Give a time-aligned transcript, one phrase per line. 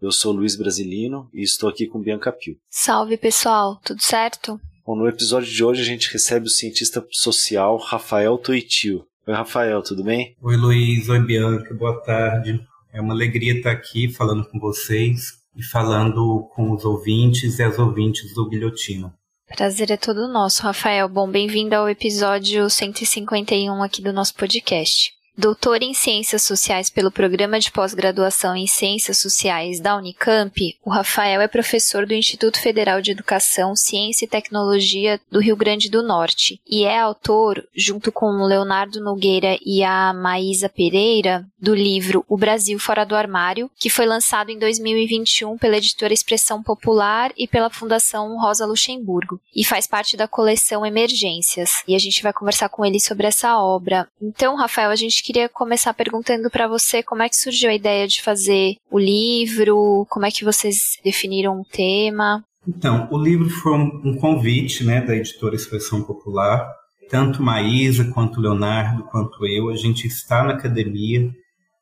[0.00, 2.58] Eu sou Luiz Brasilino e estou aqui com Bianca Pio.
[2.68, 4.60] Salve pessoal, tudo certo?
[4.86, 9.06] Bom, no episódio de hoje a gente recebe o cientista social Rafael Toitio.
[9.26, 10.36] Oi Rafael, tudo bem?
[10.42, 12.60] Oi Luiz, oi Bianca, boa tarde.
[12.92, 17.78] É uma alegria estar aqui falando com vocês e falando com os ouvintes e as
[17.78, 19.14] ouvintes do Guilhotina.
[19.56, 21.08] Prazer é todo nosso, Rafael.
[21.08, 25.12] Bom, bem-vindo ao episódio 151 aqui do nosso podcast.
[25.38, 31.42] Doutor em Ciências Sociais pelo Programa de Pós-Graduação em Ciências Sociais da Unicamp, o Rafael
[31.42, 36.58] é professor do Instituto Federal de Educação, Ciência e Tecnologia do Rio Grande do Norte
[36.66, 42.38] e é autor, junto com o Leonardo Nogueira e a Maísa Pereira, do livro O
[42.38, 47.68] Brasil Fora do Armário, que foi lançado em 2021 pela editora Expressão Popular e pela
[47.68, 51.82] Fundação Rosa Luxemburgo, e faz parte da coleção Emergências.
[51.86, 54.08] E a gente vai conversar com ele sobre essa obra.
[54.22, 58.06] Então, Rafael, a gente queria começar perguntando para você como é que surgiu a ideia
[58.06, 62.44] de fazer o livro, como é que vocês definiram o tema.
[62.66, 66.68] Então, o livro foi um, convite né, da editora Expressão Popular.
[67.08, 71.28] Tanto Maísa, quanto Leonardo, quanto eu, a gente está na academia,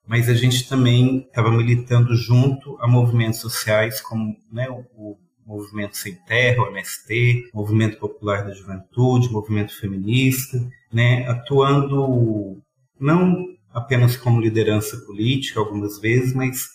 [0.06, 6.15] mas a gente também estava militando junto a movimentos sociais como né, o, Movimento Sem
[6.27, 10.59] Terra, o MST, Movimento Popular da Juventude, Movimento Feminista,
[10.91, 12.64] né, atuando
[12.98, 16.69] não apenas como liderança política algumas vezes, mas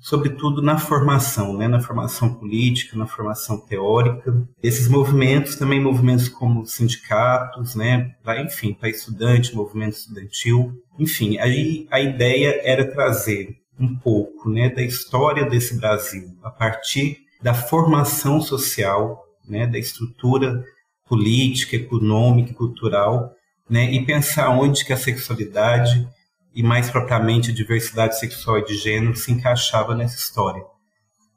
[0.00, 4.48] sobretudo na formação, né, na formação política, na formação teórica.
[4.62, 12.00] Esses movimentos, também movimentos como sindicatos, né, enfim, para estudante, movimento estudantil, enfim, aí a
[12.00, 19.22] ideia era trazer um pouco, né, da história desse Brasil a partir da formação social,
[19.46, 20.64] né, da estrutura
[21.06, 23.34] política, econômica e cultural
[23.70, 26.06] né, e pensar onde que a sexualidade
[26.52, 30.62] e mais propriamente a diversidade sexual e de gênero se encaixava nessa história,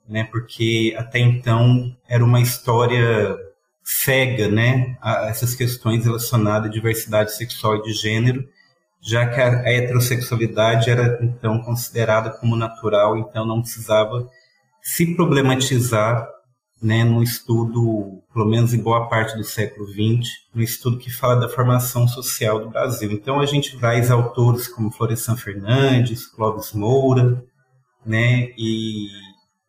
[0.10, 0.24] né?
[0.24, 3.38] Porque até então era uma história
[3.84, 8.44] cega, né, a essas questões relacionadas à diversidade sexual e de gênero,
[9.00, 14.28] já que a heterossexualidade era então considerada como natural, então não precisava
[14.82, 16.28] se problematizar
[16.84, 21.36] né, num estudo, pelo menos em boa parte do século XX, um estudo que fala
[21.36, 23.10] da formação social do Brasil.
[23.10, 27.42] Então a gente traz autores como Florestan Fernandes, Clóvis Moura,
[28.06, 29.08] né, e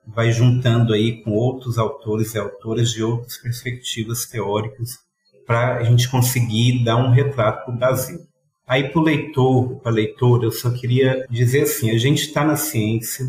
[0.06, 4.98] vai juntando aí com outros autores e autoras de outras perspectivas teóricas
[5.46, 8.18] para a gente conseguir dar um retrato do Brasil.
[8.66, 12.44] Aí para o leitor, para a leitora, eu só queria dizer assim, a gente está
[12.44, 13.24] na ciência,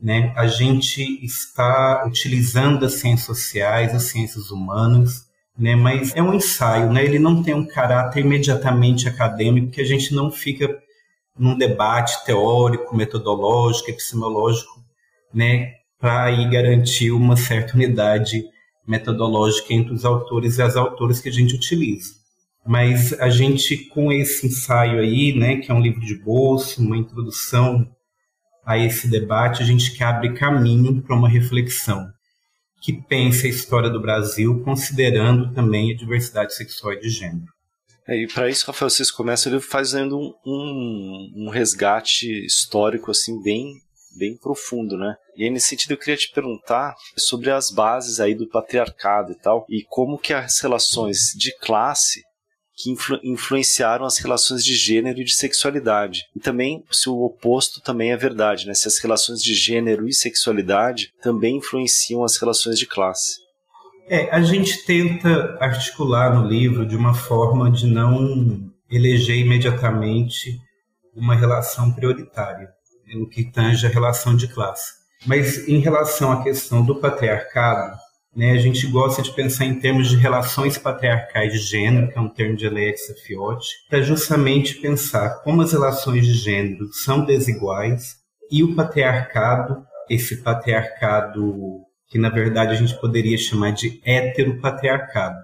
[0.00, 0.32] né?
[0.36, 5.26] A gente está utilizando as ciências sociais, as ciências humanas,
[5.58, 5.74] né?
[5.74, 7.04] Mas é um ensaio, né?
[7.04, 10.78] Ele não tem um caráter imediatamente acadêmico, que a gente não fica
[11.38, 14.82] num debate teórico, metodológico, epistemológico,
[15.32, 15.72] né?
[15.98, 18.44] Para garantir uma certa unidade
[18.86, 22.14] metodológica entre os autores e as autoras que a gente utiliza.
[22.64, 26.96] Mas a gente, com esse ensaio aí, né, que é um livro de bolso, uma
[26.96, 27.88] introdução
[28.66, 32.10] a esse debate, a gente que abre caminho para uma reflexão
[32.86, 37.46] que pense a história do Brasil, considerando também a diversidade sexual e de gênero.
[38.06, 43.72] É, e para isso, Rafael, vocês começam fazendo um, um, um, resgate histórico assim bem,
[44.16, 45.16] bem profundo, né?
[45.36, 49.34] E aí, nesse sentido, eu queria te perguntar sobre as bases aí do patriarcado e
[49.34, 52.22] tal, e como que as relações de classe
[52.76, 56.24] que influ influenciaram as relações de gênero e de sexualidade.
[56.36, 58.74] E também se o oposto também é verdade, né?
[58.74, 63.38] Se as relações de gênero e sexualidade também influenciam as relações de classe.
[64.08, 70.60] É, a gente tenta articular no livro de uma forma de não eleger imediatamente
[71.14, 72.68] uma relação prioritária
[73.14, 74.94] no que tange a relação de classe.
[75.24, 77.96] Mas em relação à questão do patriarcado,
[78.36, 82.20] né, a gente gosta de pensar em termos de relações patriarcais de gênero, que é
[82.20, 88.16] um termo de Alexia Fiotti, para justamente pensar como as relações de gênero são desiguais
[88.50, 95.38] e o patriarcado, esse patriarcado que na verdade a gente poderia chamar de heteropatriarcado,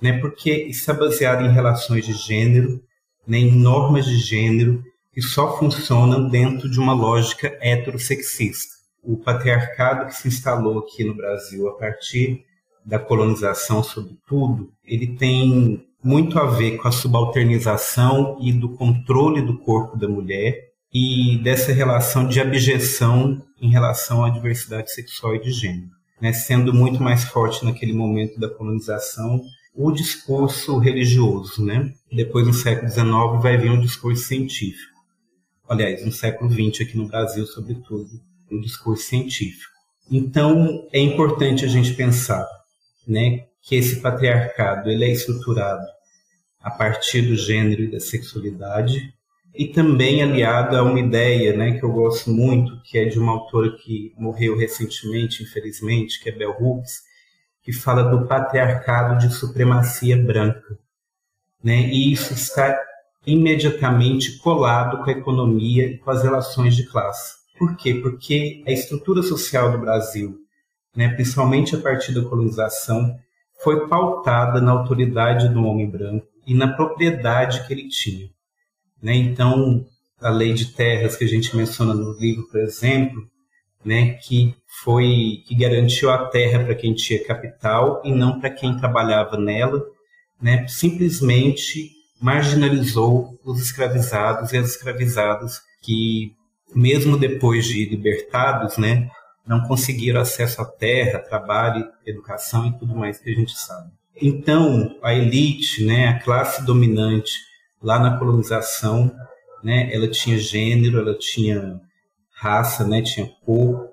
[0.00, 2.80] né, porque está baseado em relações de gênero,
[3.28, 4.82] né, em normas de gênero
[5.12, 8.81] que só funcionam dentro de uma lógica heterossexista.
[9.02, 12.44] O patriarcado que se instalou aqui no Brasil a partir
[12.84, 19.58] da colonização, sobretudo, ele tem muito a ver com a subalternização e do controle do
[19.58, 25.52] corpo da mulher e dessa relação de abjeção em relação à diversidade sexual e de
[25.52, 25.90] gênero,
[26.20, 26.32] né?
[26.32, 29.40] sendo muito mais forte naquele momento da colonização
[29.74, 31.94] o discurso religioso, né?
[32.12, 34.92] Depois no século XIX vai vir um discurso científico.
[35.66, 38.10] Aliás, no século XX aqui no Brasil, sobretudo,
[38.52, 39.72] um discurso científico.
[40.10, 42.46] Então é importante a gente pensar,
[43.06, 45.86] né, que esse patriarcado ele é estruturado
[46.60, 49.12] a partir do gênero e da sexualidade
[49.54, 53.32] e também aliado a uma ideia né, que eu gosto muito, que é de uma
[53.32, 57.02] autora que morreu recentemente, infelizmente, que é Bell Hooks,
[57.62, 60.78] que fala do patriarcado de supremacia branca.
[61.62, 61.80] Né?
[61.80, 62.78] E isso está
[63.26, 67.41] imediatamente colado com a economia e com as relações de classe.
[67.58, 67.94] Por quê?
[67.94, 70.38] Porque a estrutura social do Brasil,
[70.96, 73.16] né, principalmente a partir da colonização,
[73.62, 78.28] foi pautada na autoridade do homem branco e na propriedade que ele tinha.
[79.00, 79.14] Né?
[79.14, 79.86] Então,
[80.20, 83.28] a lei de terras que a gente menciona no livro, por exemplo,
[83.84, 88.76] né, que foi que garantiu a terra para quem tinha capital e não para quem
[88.76, 89.82] trabalhava nela,
[90.40, 91.90] né, simplesmente
[92.20, 96.32] marginalizou os escravizados e as escravizadas que,
[96.74, 99.08] mesmo depois de libertados, né,
[99.46, 103.90] não conseguiram acesso à terra, trabalho, educação e tudo mais que a gente sabe.
[104.20, 107.32] Então, a elite, né, a classe dominante
[107.82, 109.10] lá na colonização,
[109.64, 111.80] né, ela tinha gênero, ela tinha
[112.34, 113.88] raça, né, tinha cor,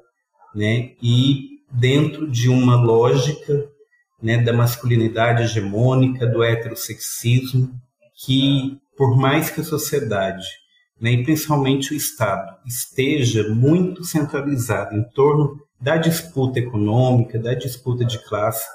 [0.54, 3.68] né, e dentro de uma lógica
[4.22, 7.72] né, da masculinidade hegemônica, do heterossexismo,
[8.26, 10.46] que por mais que a sociedade,
[11.00, 18.04] né, e principalmente o Estado, esteja muito centralizado em torno da disputa econômica, da disputa
[18.04, 18.66] de classe,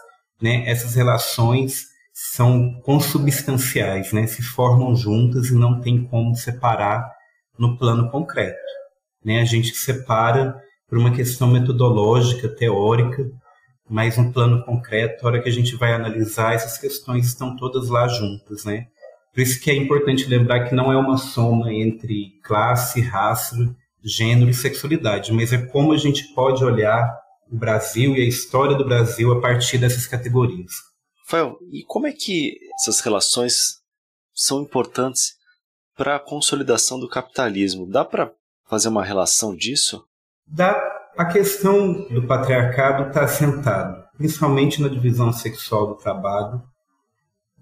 [0.41, 7.11] né, essas relações são consubstanciais, né, se formam juntas e não tem como separar
[7.59, 8.59] no plano concreto.
[9.25, 9.41] Né?
[9.41, 10.56] A gente separa
[10.88, 13.25] por uma questão metodológica, teórica,
[13.88, 17.88] mas no plano concreto, a hora que a gente vai analisar, essas questões estão todas
[17.88, 18.65] lá juntas.
[18.65, 18.87] Né?
[19.35, 23.57] Por isso que é importante lembrar que não é uma soma entre classe, raça,
[24.01, 27.19] gênero e sexualidade, mas é como a gente pode olhar
[27.51, 30.73] o Brasil e a história do Brasil a partir dessas categorias.
[31.25, 33.81] Rafael, e como é que essas relações
[34.33, 35.35] são importantes
[35.97, 37.91] para a consolidação do capitalismo?
[37.91, 38.33] Dá para
[38.69, 40.05] fazer uma relação disso?
[40.47, 40.93] Dá.
[41.17, 46.61] A questão do patriarcado está assentada, principalmente na divisão sexual do trabalho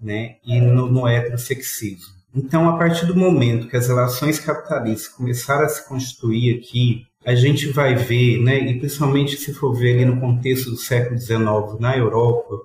[0.03, 2.13] né, e no, no heterossexismo.
[2.35, 7.35] Então, a partir do momento que as relações capitalistas começaram a se constituir aqui, a
[7.35, 11.79] gente vai ver, né, e principalmente se for ver ali no contexto do século XIX
[11.79, 12.59] na Europa,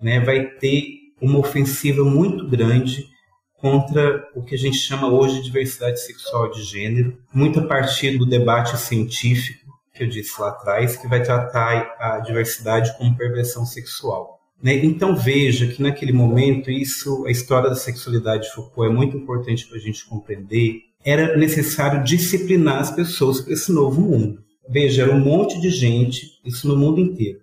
[0.00, 3.08] né, vai ter uma ofensiva muito grande
[3.56, 8.16] contra o que a gente chama hoje de diversidade sexual de gênero, muito a partir
[8.16, 13.66] do debate científico que eu disse lá atrás, que vai tratar a diversidade como perversão
[13.66, 14.39] sexual.
[14.62, 14.76] Né?
[14.84, 19.66] Então veja que naquele momento isso, a história da sexualidade de Foucault é muito importante
[19.66, 20.82] para a gente compreender.
[21.04, 24.42] Era necessário disciplinar as pessoas para esse novo mundo.
[24.68, 27.40] Veja, era um monte de gente, isso no mundo inteiro,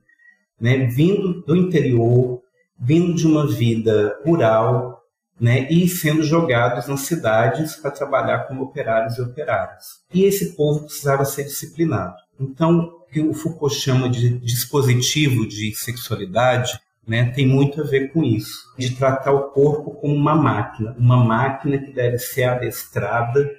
[0.62, 0.86] né?
[0.86, 2.42] vindo do interior,
[2.80, 4.98] vindo de uma vida rural,
[5.40, 10.00] né, e sendo jogados nas cidades para trabalhar como operários e operárias.
[10.14, 12.16] E esse povo precisava ser disciplinado.
[12.40, 18.12] Então, o que o Foucault chama de dispositivo de sexualidade né, tem muito a ver
[18.12, 23.50] com isso, de tratar o corpo como uma máquina, uma máquina que deve ser adestrada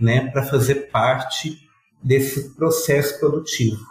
[0.00, 1.68] né, para fazer parte
[2.02, 3.84] desse processo produtivo.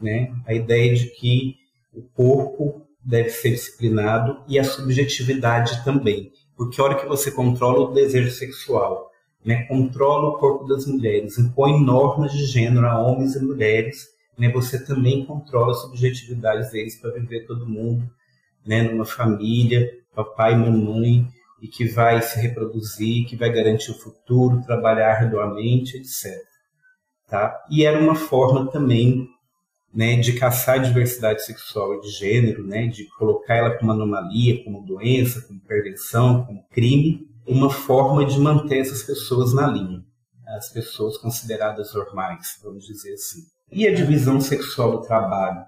[0.00, 0.32] Né?
[0.46, 1.56] A ideia de que
[1.92, 6.30] o corpo deve ser disciplinado e a subjetividade também.
[6.56, 9.10] Porque a hora que você controla o desejo sexual,
[9.44, 14.50] né, controla o corpo das mulheres, impõe normas de gênero a homens e mulheres, né,
[14.50, 18.10] você também controla a subjetividade deles para viver todo mundo
[18.66, 21.26] né, numa família, papai e mamãe,
[21.60, 26.42] e que vai se reproduzir, que vai garantir o futuro, trabalhar arduamente, etc.
[27.26, 27.64] Tá?
[27.70, 29.28] E era uma forma também
[29.92, 34.62] né, de caçar a diversidade sexual e de gênero, né, de colocar ela como anomalia,
[34.62, 40.04] como doença, como perversão, como crime, uma forma de manter essas pessoas na linha,
[40.48, 43.40] as pessoas consideradas normais, vamos dizer assim.
[43.72, 45.64] E a divisão sexual do trabalho,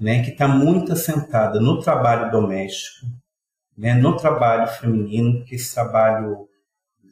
[0.00, 3.06] né, que está muito assentada no trabalho doméstico,
[3.76, 6.48] né, no trabalho feminino, que esse trabalho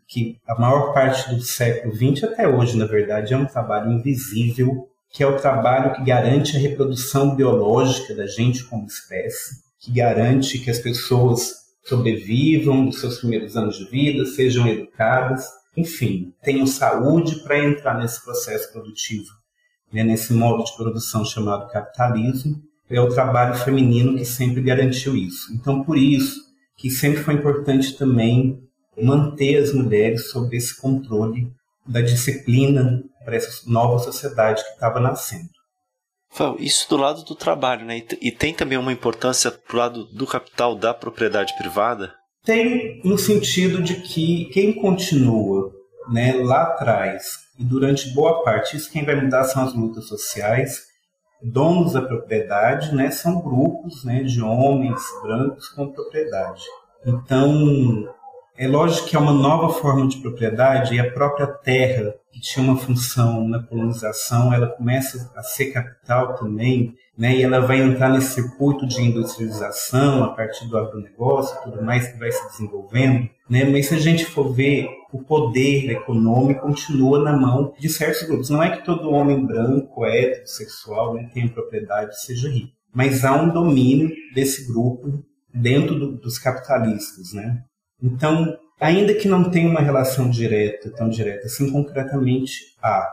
[0.08, 4.88] que a maior parte do século XX até hoje, na verdade, é um trabalho invisível
[5.12, 10.58] que é o trabalho que garante a reprodução biológica da gente como espécie, que garante
[10.58, 11.52] que as pessoas
[11.84, 15.46] sobrevivam nos seus primeiros anos de vida, sejam educadas,
[15.76, 19.28] enfim, tenham saúde para entrar nesse processo produtivo,
[19.92, 22.62] né, nesse modo de produção chamado capitalismo.
[22.92, 25.52] É o trabalho feminino que sempre garantiu isso.
[25.54, 26.40] Então, por isso
[26.76, 28.60] que sempre foi importante também
[29.00, 31.50] manter as mulheres sob esse controle
[31.86, 35.48] da disciplina para essa nova sociedade que estava nascendo.
[36.58, 38.02] Isso do lado do trabalho, né?
[38.20, 42.14] E tem também uma importância para o lado do capital da propriedade privada?
[42.44, 45.70] Tem, no sentido de que quem continua
[46.10, 47.22] né, lá atrás
[47.58, 50.80] e durante boa parte, isso quem vai mudar são as lutas sociais,
[51.42, 56.62] donos da propriedade, né, são grupos né, de homens brancos com propriedade.
[57.04, 58.08] Então,
[58.62, 62.64] é lógico que é uma nova forma de propriedade e a própria terra, que tinha
[62.64, 67.34] uma função na colonização, ela começa a ser capital também, né?
[67.34, 72.06] E ela vai entrar nesse circuito de industrialização a partir do agronegócio e tudo mais
[72.06, 73.64] que vai se desenvolvendo, né?
[73.64, 78.48] Mas se a gente for ver, o poder econômico continua na mão de certos grupos.
[78.48, 83.48] Não é que todo homem branco, heterossexual, né, tenha propriedade, seja rico, mas há um
[83.48, 85.20] domínio desse grupo
[85.52, 87.64] dentro do, dos capitalistas, né?
[88.02, 93.08] Então, ainda que não tenha uma relação direta, tão direta assim, concretamente há.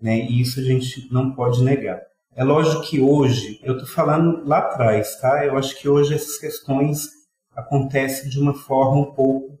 [0.00, 0.20] Né?
[0.20, 2.00] E isso a gente não pode negar.
[2.34, 5.44] É lógico que hoje, eu estou falando lá atrás, tá?
[5.44, 7.08] Eu acho que hoje essas questões
[7.54, 9.58] acontecem de uma forma um pouco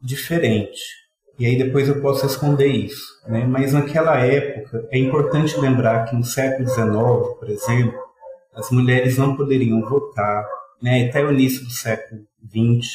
[0.00, 0.80] diferente.
[1.38, 3.04] E aí depois eu posso responder isso.
[3.26, 3.44] Né?
[3.46, 7.98] Mas naquela época, é importante lembrar que no século XIX, por exemplo,
[8.54, 10.46] as mulheres não poderiam votar.
[10.80, 11.08] Né?
[11.08, 12.88] Até o início do século XX,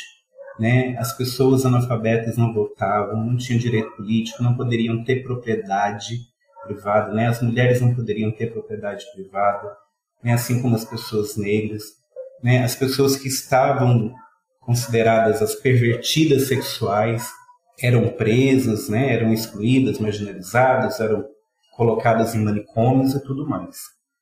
[0.60, 0.96] né?
[0.98, 6.20] As pessoas analfabetas não votavam, não tinham direito político, não poderiam ter propriedade
[6.66, 7.28] privada, né?
[7.28, 9.76] As mulheres não poderiam ter propriedade privada,
[10.24, 10.34] né?
[10.34, 11.84] Assim como as pessoas negras,
[12.44, 12.64] né?
[12.64, 14.14] As pessoas que estavam
[14.60, 17.30] consideradas as pervertidas sexuais
[17.80, 19.14] eram presas, né?
[19.14, 21.26] Eram excluídas, marginalizadas, eram
[21.76, 23.78] colocadas em manicômios e tudo mais.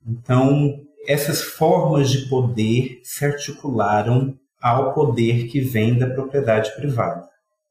[0.05, 0.77] Então,
[1.07, 7.23] essas formas de poder se articularam ao poder que vem da propriedade privada.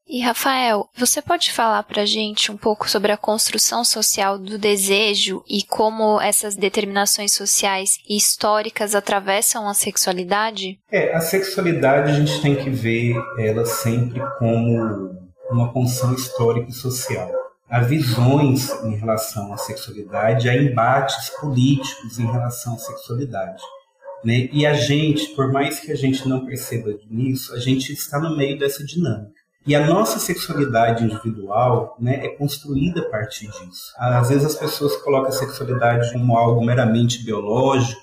[0.07, 4.57] E Rafael, você pode falar para a gente um pouco sobre a construção social do
[4.57, 10.79] desejo e como essas determinações sociais e históricas atravessam a sexualidade?
[10.89, 15.11] É, a sexualidade a gente tem que ver ela sempre como
[15.49, 17.29] uma função histórica e social.
[17.67, 23.61] Há visões em relação à sexualidade, há embates políticos em relação à sexualidade.
[24.25, 24.49] Né?
[24.51, 28.35] E a gente, por mais que a gente não perceba nisso, a gente está no
[28.35, 29.35] meio dessa dinâmica.
[29.67, 33.93] E a nossa sexualidade individual né, é construída a partir disso.
[33.97, 38.01] Às vezes as pessoas colocam a sexualidade como algo meramente biológico,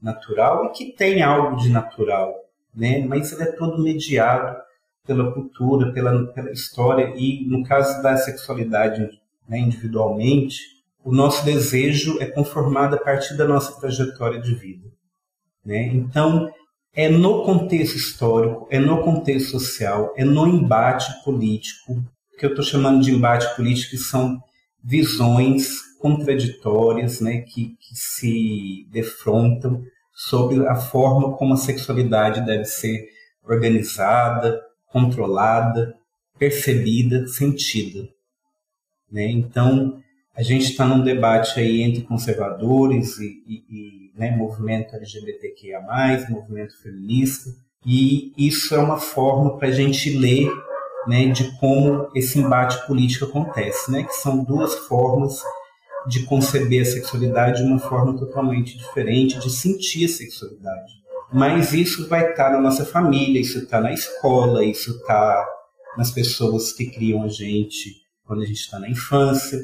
[0.00, 2.34] natural, e que tem algo de natural,
[2.74, 3.04] né?
[3.06, 4.56] mas ele é todo mediado
[5.06, 9.08] pela cultura, pela, pela história, e no caso da sexualidade
[9.48, 10.58] né, individualmente,
[11.02, 14.94] o nosso desejo é conformado a partir da nossa trajetória de vida.
[15.64, 15.86] Né?
[15.86, 16.52] Então,
[16.94, 22.04] é no contexto histórico, é no contexto social, é no embate político,
[22.38, 24.40] que eu estou chamando de embate político, que são
[24.82, 33.08] visões contraditórias né, que, que se defrontam sobre a forma como a sexualidade deve ser
[33.42, 35.94] organizada, controlada,
[36.38, 38.08] percebida, sentida.
[39.10, 39.30] Né?
[39.30, 40.00] Então,
[40.36, 45.80] a gente está num debate aí entre conservadores e, e, e né, movimento LGBTQIA+,
[46.28, 47.50] movimento feminista,
[47.86, 50.50] e isso é uma forma para a gente ler
[51.06, 55.40] né, de como esse embate político acontece, né, que são duas formas
[56.08, 60.92] de conceber a sexualidade de uma forma totalmente diferente, de sentir a sexualidade.
[61.32, 65.46] Mas isso vai estar tá na nossa família, isso está na escola, isso está
[65.96, 69.58] nas pessoas que criam a gente quando a gente está na infância,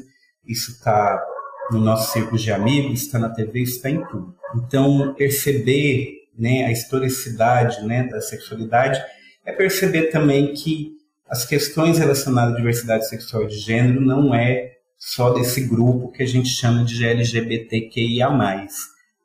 [0.45, 1.23] isso está
[1.71, 4.35] no nosso círculo de amigos, está na TV, está em tudo.
[4.55, 9.01] Então, perceber né, a historicidade né, da sexualidade
[9.45, 10.91] é perceber também que
[11.29, 16.21] as questões relacionadas à diversidade sexual e de gênero não é só desse grupo que
[16.21, 18.29] a gente chama de LGBTQIA+,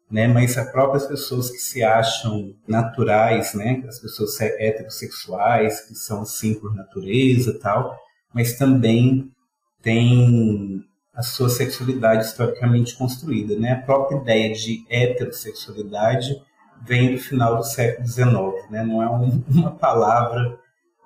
[0.09, 6.23] né, mas as próprias pessoas que se acham naturais, né, as pessoas heterossexuais, que são
[6.23, 7.99] assim por natureza tal,
[8.33, 9.31] mas também
[9.83, 10.85] tem
[11.17, 13.59] a sua sexualidade historicamente construída.
[13.59, 13.73] Né?
[13.73, 16.43] A própria ideia de heterossexualidade
[16.83, 18.85] vem do final do século XIX, né?
[18.85, 20.59] não é um, uma palavra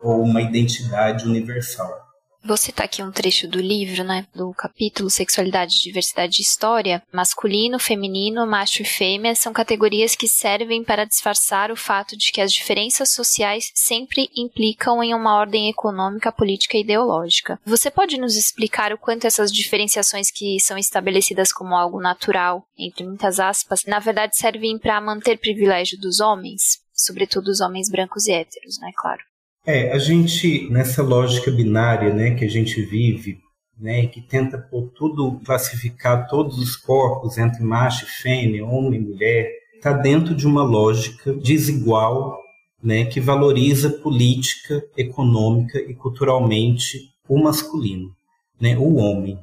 [0.03, 2.00] ou uma identidade universal.
[2.43, 7.03] Vou citar aqui um trecho do livro, né, do capítulo Sexualidade, Diversidade e História.
[7.13, 12.41] Masculino, feminino, macho e fêmea são categorias que servem para disfarçar o fato de que
[12.41, 17.61] as diferenças sociais sempre implicam em uma ordem econômica, política e ideológica.
[17.65, 23.05] Você pode nos explicar o quanto essas diferenciações que são estabelecidas como algo natural, entre
[23.05, 26.81] muitas aspas, na verdade servem para manter privilégio dos homens?
[26.93, 29.30] Sobretudo os homens brancos e héteros, né, claro.
[29.67, 33.39] É, a gente, nessa lógica binária né, que a gente vive,
[33.79, 39.05] né, que tenta por tudo, classificar todos os corpos entre macho e fêmea, homem e
[39.05, 42.39] mulher, está dentro de uma lógica desigual
[42.83, 48.15] né, que valoriza política, econômica e culturalmente o masculino,
[48.61, 49.39] né, o homem.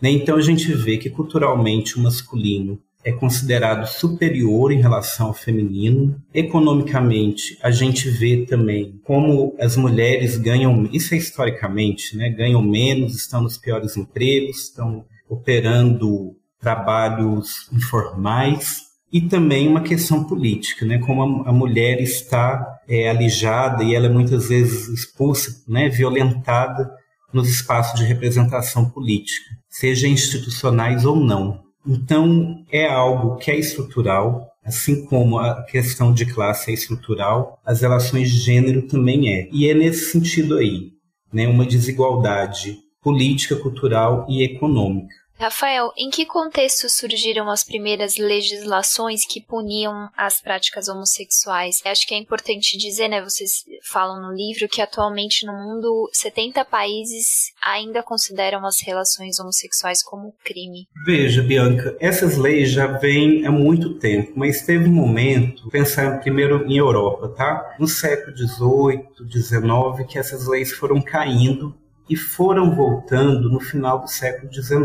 [0.00, 0.10] Né?
[0.10, 6.16] Então a gente vê que culturalmente o masculino é considerado superior em relação ao feminino.
[6.32, 13.14] Economicamente, a gente vê também como as mulheres ganham, isso é historicamente, né, ganham menos,
[13.14, 21.44] estão nos piores empregos, estão operando trabalhos informais e também uma questão política, né, como
[21.44, 26.90] a, a mulher está é, alijada e ela é muitas vezes expulsa, né, violentada
[27.32, 31.63] nos espaços de representação política, seja institucionais ou não.
[31.86, 37.82] Então, é algo que é estrutural, assim como a questão de classe é estrutural, as
[37.82, 39.48] relações de gênero também é.
[39.52, 40.92] E é nesse sentido aí,
[41.32, 45.14] né, uma desigualdade política, cultural e econômica.
[45.38, 51.80] Rafael, em que contexto surgiram as primeiras legislações que puniam as práticas homossexuais?
[51.84, 53.22] Acho que é importante dizer, né?
[53.22, 60.02] Vocês falam no livro que atualmente no mundo 70 países ainda consideram as relações homossexuais
[60.02, 60.86] como crime.
[61.04, 66.64] Veja, Bianca, essas leis já vêm há muito tempo, mas teve um momento, pensando primeiro
[66.66, 67.76] em Europa, tá?
[67.78, 71.74] No século XVIII, XIX, que essas leis foram caindo
[72.08, 74.78] e foram voltando no final do século XIX.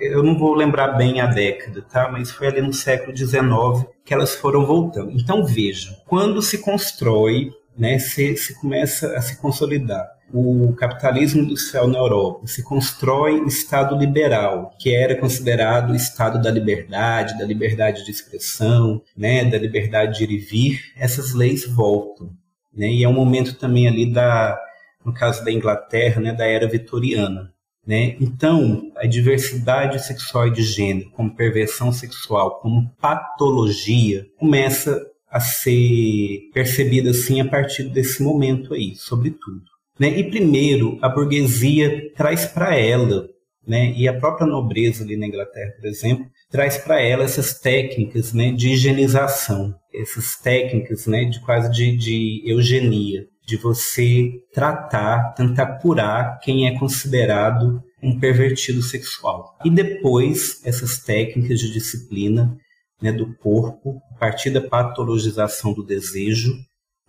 [0.00, 2.10] Eu não vou lembrar bem a década, tá?
[2.10, 5.10] Mas foi ali no século XIX que elas foram voltando.
[5.12, 11.86] Então vejam, quando se constrói, né, se, se começa a se consolidar o capitalismo industrial
[11.86, 17.44] na Europa, se constrói o Estado liberal, que era considerado o Estado da liberdade, da
[17.44, 22.30] liberdade de expressão, né, da liberdade de ir e vir, essas leis voltam.
[22.74, 24.58] Né, e é um momento também ali da,
[25.06, 27.54] no caso da Inglaterra, né, da era vitoriana.
[27.86, 28.16] Né?
[28.20, 36.50] Então, a diversidade sexual e de gênero, como perversão sexual, como patologia, começa a ser
[36.52, 39.62] percebida assim a partir desse momento aí, sobretudo.
[39.96, 40.18] Né?
[40.18, 43.28] E primeiro, a burguesia traz para ela,
[43.64, 48.32] né, e a própria nobreza ali na Inglaterra, por exemplo, traz para ela essas técnicas
[48.32, 55.78] né, de higienização, essas técnicas né, de quase de, de eugenia de você tratar, tentar
[55.78, 59.56] curar quem é considerado um pervertido sexual.
[59.64, 62.56] E depois, essas técnicas de disciplina
[63.00, 66.52] né, do corpo, a partir da patologização do desejo,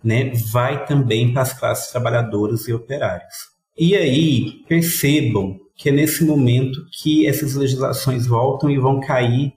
[0.02, 3.34] né, vai também para as classes trabalhadoras e operárias.
[3.76, 9.52] E aí, percebam que é nesse momento que essas legislações voltam e vão cair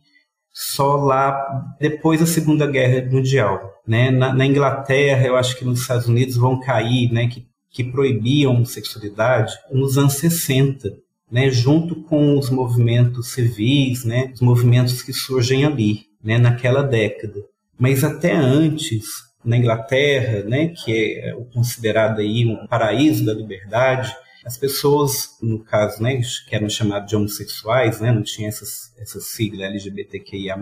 [0.54, 3.82] só lá depois da Segunda Guerra Mundial.
[3.88, 4.12] Né?
[4.12, 8.52] Na, na, Inglaterra, eu acho que nos Estados Unidos vão cair, né, que, que proibiam
[8.52, 10.90] a homossexualidade nos anos 60,
[11.32, 17.40] né, junto com os movimentos civis, né, os movimentos que surgem ali, né, naquela década.
[17.80, 19.06] Mas até antes,
[19.44, 24.14] na Inglaterra, né, que é o considerado aí um paraíso da liberdade,
[24.46, 29.20] as pessoas, no caso, né, que eram chamadas de homossexuais, né, não tinha essas, essa
[29.20, 30.58] sigla LGBTQIA+,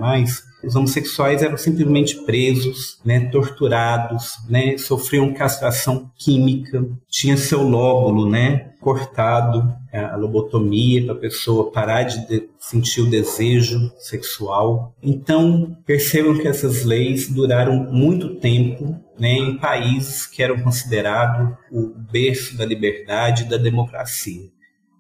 [0.64, 8.74] os homossexuais eram simplesmente presos, né, torturados, né, sofriam castração química, tinha seu lóbulo, né,
[8.82, 14.94] cortado, a lobotomia para a pessoa parar de sentir o desejo sexual.
[15.02, 21.94] Então, percebam que essas leis duraram muito tempo né, em países que eram considerados o
[21.94, 24.50] berço da liberdade e da democracia.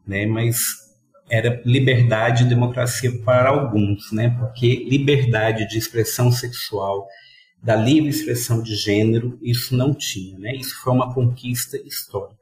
[0.06, 0.90] Né, mas
[1.30, 4.36] era liberdade e democracia para alguns, né?
[4.40, 7.08] Porque liberdade de expressão sexual,
[7.62, 10.56] da livre expressão de gênero, isso não tinha, né?
[10.56, 12.39] Isso foi uma conquista histórica.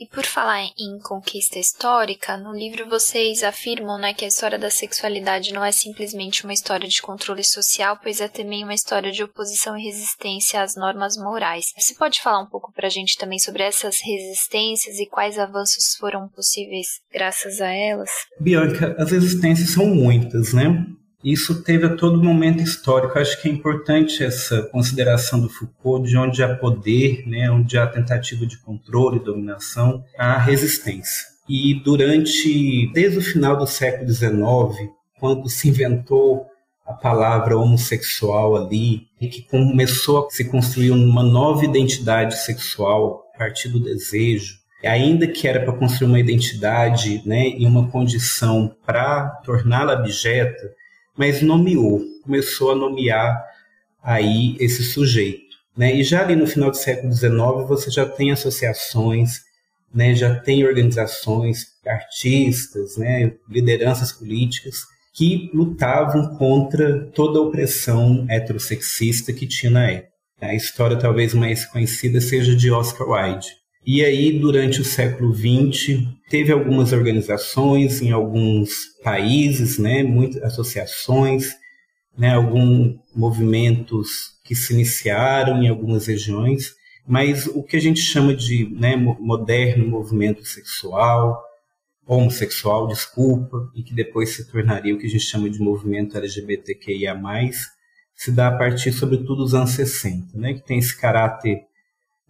[0.00, 4.70] E por falar em conquista histórica, no livro vocês afirmam né, que a história da
[4.70, 9.22] sexualidade não é simplesmente uma história de controle social, pois é também uma história de
[9.22, 11.66] oposição e resistência às normas morais.
[11.76, 15.94] Você pode falar um pouco para a gente também sobre essas resistências e quais avanços
[15.98, 18.08] foram possíveis graças a elas?
[18.40, 20.82] Bianca, as resistências são muitas, né?
[21.22, 23.18] Isso teve a todo momento histórico.
[23.18, 27.86] Acho que é importante essa consideração do Foucault, de onde há poder, né, onde há
[27.86, 31.28] tentativa de controle, dominação, há resistência.
[31.48, 36.46] E durante, desde o final do século XIX, quando se inventou
[36.86, 43.38] a palavra homossexual ali, e que começou a se construir uma nova identidade sexual a
[43.38, 49.28] partir do desejo, ainda que era para construir uma identidade né, em uma condição para
[49.44, 50.79] torná-la abjeta,
[51.20, 53.44] mas nomeou, começou a nomear
[54.02, 55.54] aí esse sujeito.
[55.76, 55.96] Né?
[55.96, 59.42] E já ali no final do século XIX você já tem associações,
[59.94, 64.76] né, já tem organizações, artistas, né, lideranças políticas
[65.12, 70.12] que lutavam contra toda a opressão heterossexista que tinha na época.
[70.40, 73.59] A história talvez mais conhecida seja de Oscar Wilde.
[73.84, 78.70] E aí, durante o século XX, teve algumas organizações em alguns
[79.02, 81.54] países, né, muitas associações,
[82.16, 86.74] né, alguns movimentos que se iniciaram em algumas regiões,
[87.06, 91.42] mas o que a gente chama de né, moderno movimento sexual,
[92.06, 97.18] homossexual, desculpa, e que depois se tornaria o que a gente chama de movimento LGBTQIA+,
[98.14, 101.62] se dá a partir, sobretudo, dos anos 60, né, que tem esse caráter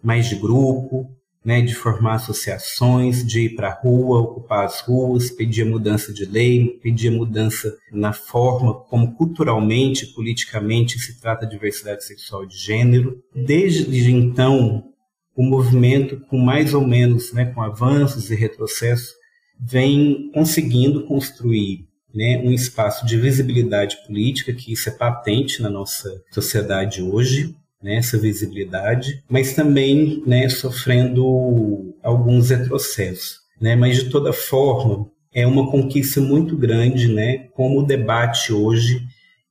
[0.03, 1.11] mais de grupo,
[1.45, 6.27] né, de formar associações, de ir para a rua, ocupar as ruas, pedir mudança de
[6.27, 13.23] lei, pedir mudança na forma como culturalmente, politicamente se trata a diversidade sexual de gênero.
[13.35, 14.85] Desde então,
[15.35, 19.15] o movimento, com mais ou menos, né, com avanços e retrocessos,
[19.59, 26.23] vem conseguindo construir né, um espaço de visibilidade política, que isso é patente na nossa
[26.31, 33.41] sociedade hoje, né, essa visibilidade, mas também né, sofrendo alguns retrocessos.
[33.61, 39.03] Né, mas, de toda forma, é uma conquista muito grande, né, como o debate hoje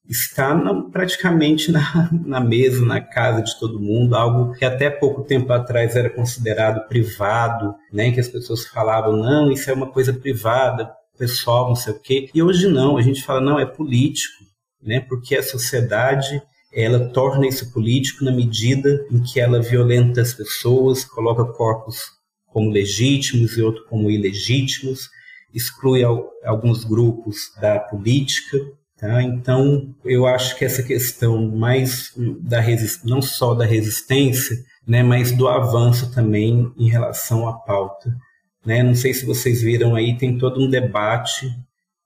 [0.10, 5.24] está na, praticamente na, na mesa, na casa de todo mundo, algo que até pouco
[5.24, 10.12] tempo atrás era considerado privado, né, que as pessoas falavam, não, isso é uma coisa
[10.12, 12.30] privada, pessoal, não sei o quê.
[12.34, 14.44] E hoje não, a gente fala, não, é político,
[14.82, 16.42] né, porque a sociedade
[16.74, 22.00] ela torna isso político na medida em que ela violenta as pessoas, coloca corpos
[22.48, 25.10] como legítimos e outros como ilegítimos,
[25.54, 26.04] exclui
[26.44, 28.58] alguns grupos da política,
[29.00, 29.24] Tá?
[29.24, 32.62] Então, eu acho que essa questão mais da
[33.06, 38.14] não só da resistência, né, mas do avanço também em relação à pauta.
[38.66, 38.84] Né?
[38.84, 41.50] Não sei se vocês viram aí, tem todo um debate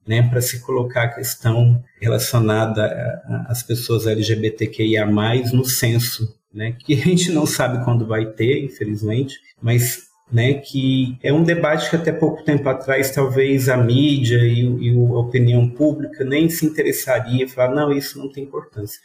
[0.08, 6.98] né, para se colocar a questão relacionada às pessoas LGBTQIA+, no censo, né, que a
[6.98, 12.12] gente não sabe quando vai ter, infelizmente, mas né, que é um debate que até
[12.12, 17.74] pouco tempo atrás talvez a mídia e, e a opinião pública nem se interessaria, falar,
[17.74, 19.00] não, isso não tem importância.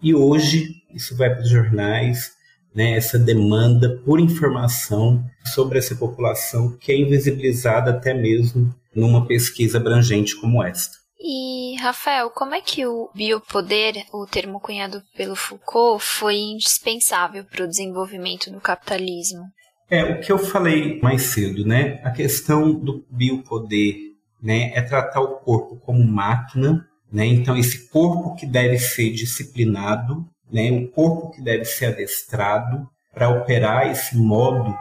[0.00, 2.37] E hoje isso vai para os jornais,
[2.74, 9.78] né, essa demanda por informação sobre essa população que é invisibilizada até mesmo numa pesquisa
[9.78, 10.96] abrangente como esta.
[11.20, 17.64] E, Rafael, como é que o biopoder, o termo cunhado pelo Foucault, foi indispensável para
[17.64, 19.42] o desenvolvimento do capitalismo?
[19.90, 22.00] É, o que eu falei mais cedo, né?
[22.04, 23.96] A questão do biopoder,
[24.40, 27.26] né, é tratar o corpo como máquina, né?
[27.26, 33.28] Então esse corpo que deve ser disciplinado, né, o corpo que deve ser adestrado para
[33.28, 34.74] operar esse modo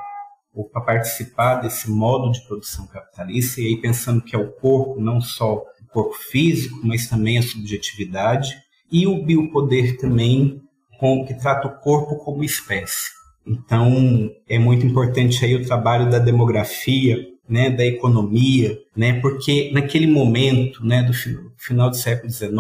[0.53, 4.99] ou para participar desse modo de produção capitalista, e aí pensando que é o corpo,
[4.99, 8.56] não só o corpo físico, mas também a subjetividade,
[8.91, 10.60] e o biopoder também,
[10.99, 13.12] com, que trata o corpo como espécie.
[13.45, 20.08] Então, é muito importante aí o trabalho da demografia, né, da economia, né, porque naquele
[20.08, 21.13] momento, né, do
[21.56, 22.51] final do século XIX,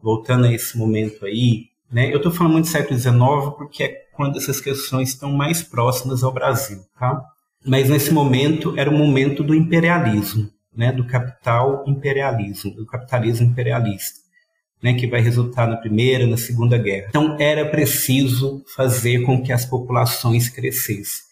[0.00, 3.14] voltando a esse momento aí, né, eu estou falando muito do século XIX
[3.56, 7.22] porque é quando essas questões estão mais próximas ao Brasil, tá?
[7.66, 14.24] Mas nesse momento era o momento do imperialismo, né, do capital imperialismo, do capitalismo imperialista
[14.84, 17.06] né, que vai resultar na Primeira, na Segunda Guerra.
[17.08, 21.24] Então era preciso fazer com que as populações crescessem.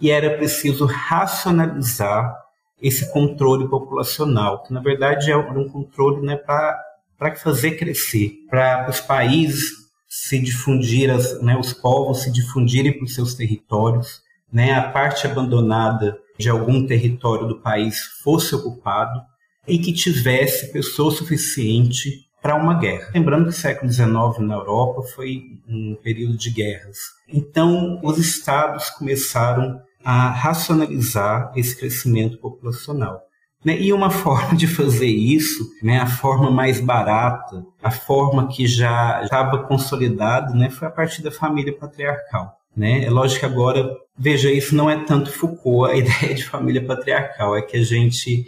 [0.00, 2.32] E era preciso racionalizar
[2.80, 9.00] esse controle populacional, que na verdade é um controle né, para fazer crescer, para os
[9.00, 9.79] países
[10.10, 14.20] se difundir, as, né, os povos se difundirem para os seus territórios,
[14.52, 19.20] né, a parte abandonada de algum território do país fosse ocupado
[19.68, 23.10] e que tivesse pessoa suficiente para uma guerra.
[23.14, 26.98] Lembrando que o século XIX na Europa foi um período de guerras.
[27.28, 33.20] Então, os estados começaram a racionalizar esse crescimento populacional.
[33.64, 33.78] Né?
[33.78, 39.22] E uma forma de fazer isso, né, a forma mais barata, a forma que já
[39.22, 42.56] estava consolidada, né, foi a partir da família patriarcal.
[42.74, 43.04] Né?
[43.04, 47.56] É lógico que agora, veja, isso não é tanto Foucault, a ideia de família patriarcal,
[47.56, 48.46] é que a gente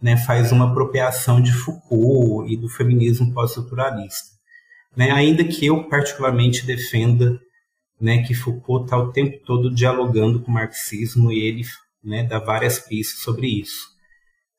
[0.00, 4.32] né, faz uma apropriação de Foucault e do feminismo pós-estruturalista.
[4.94, 5.10] Né?
[5.12, 7.40] Ainda que eu particularmente defenda
[7.98, 11.62] né, que Foucault está o tempo todo dialogando com o marxismo e ele
[12.04, 13.91] né, dá várias pistas sobre isso.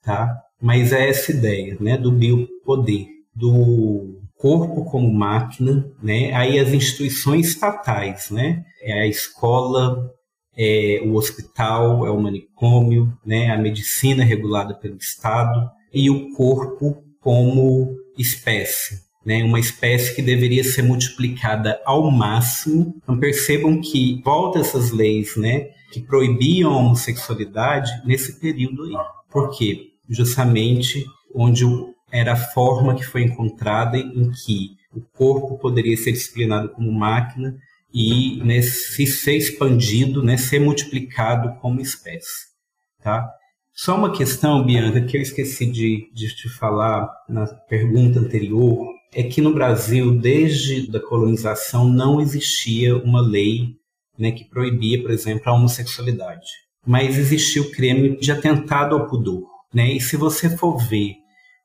[0.03, 0.35] Tá?
[0.61, 6.33] Mas é essa ideia né, do biopoder, do corpo como máquina, né?
[6.33, 8.63] aí as instituições estatais, né?
[8.81, 10.11] é a escola,
[10.57, 13.49] é o hospital, é o manicômio, né?
[13.49, 20.63] a medicina regulada pelo Estado e o corpo como espécie, né, uma espécie que deveria
[20.63, 22.95] ser multiplicada ao máximo.
[23.01, 28.93] Então percebam que volta essas leis, né, que proibiam a homossexualidade nesse período aí.
[29.31, 29.92] Por quê?
[30.09, 31.65] Justamente onde
[32.11, 37.57] era a forma que foi encontrada em que o corpo poderia ser disciplinado como máquina
[37.93, 42.53] e né, se ser expandido, né, ser multiplicado como espécie.
[43.01, 43.27] Tá?
[43.73, 49.23] Só uma questão, Bianca, que eu esqueci de, de te falar na pergunta anterior, é
[49.23, 53.75] que no Brasil, desde a colonização, não existia uma lei
[54.17, 56.47] né, que proibia, por exemplo, a homossexualidade.
[56.85, 59.52] Mas existia o crime de atentado ao pudor.
[59.73, 59.93] Né?
[59.93, 61.15] E se você for ver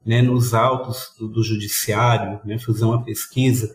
[0.04, 3.70] né, nos autos do, do judiciário, né, fazer uma pesquisa,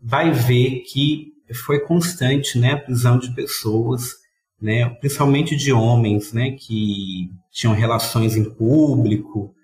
[0.00, 1.32] vai ver que
[1.64, 4.14] foi constante né, a prisão de pessoas,
[4.60, 9.54] né, principalmente de homens né, que tinham relações em público,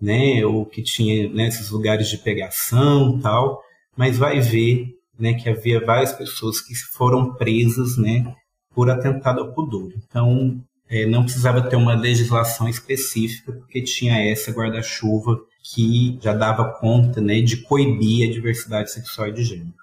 [0.00, 3.60] né, ou que tinha nesses né, lugares de pegação tal,
[3.96, 8.34] mas vai ver né, que havia várias pessoas que foram presas né,
[8.74, 9.92] por atentado ao pudor.
[9.96, 16.72] Então, é, não precisava ter uma legislação específica, porque tinha essa guarda-chuva que já dava
[16.78, 19.74] conta né, de coibir a diversidade sexual e de gênero.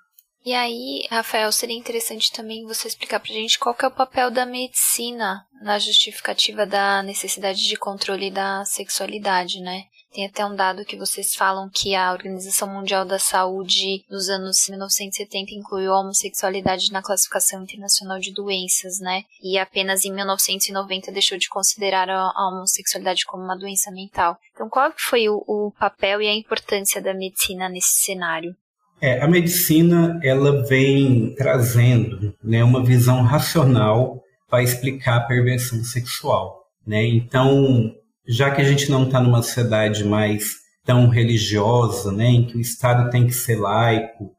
[0.43, 4.43] E aí, Rafael, seria interessante também você explicar pra gente qual é o papel da
[4.43, 9.83] medicina na justificativa da necessidade de controle da sexualidade, né?
[10.13, 14.67] Tem até um dado que vocês falam que a Organização Mundial da Saúde, nos anos
[14.67, 19.24] 1970, incluiu a homossexualidade na classificação internacional de doenças, né?
[19.41, 24.38] E apenas em 1990 deixou de considerar a homossexualidade como uma doença mental.
[24.54, 28.54] Então, qual foi o, o papel e a importância da medicina nesse cenário?
[29.00, 36.65] É, a medicina ela vem trazendo né, uma visão racional para explicar a perversão sexual.
[36.86, 37.06] Né?
[37.06, 37.95] Então,
[38.27, 42.62] já que a gente não está numa sociedade mais tão religiosa, né, em que o
[42.62, 44.31] Estado tem que ser laico,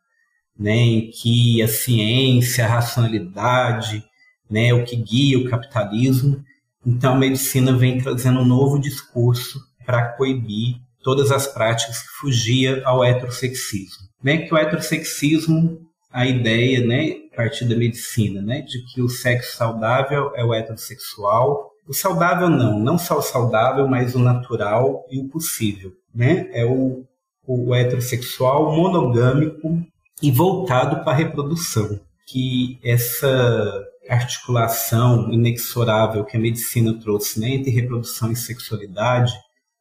[0.58, 4.04] né, em que a ciência, a racionalidade,
[4.50, 6.42] né, é o que guia o capitalismo,
[6.84, 12.80] então a medicina vem trazendo um novo discurso para coibir todas as práticas que fugiam
[12.84, 14.08] ao heterossexismo.
[14.22, 19.08] Né, que o heterossexismo, a ideia, né, a partir da medicina, né, de que o
[19.08, 25.04] sexo saudável é o heterossexual, o saudável não, não só o saudável, mas o natural
[25.10, 26.48] e o possível, né?
[26.52, 27.04] É o,
[27.46, 29.82] o heterossexual monogâmico
[30.22, 37.70] e voltado para a reprodução, que essa articulação inexorável que a medicina trouxe né, entre
[37.70, 39.32] reprodução e sexualidade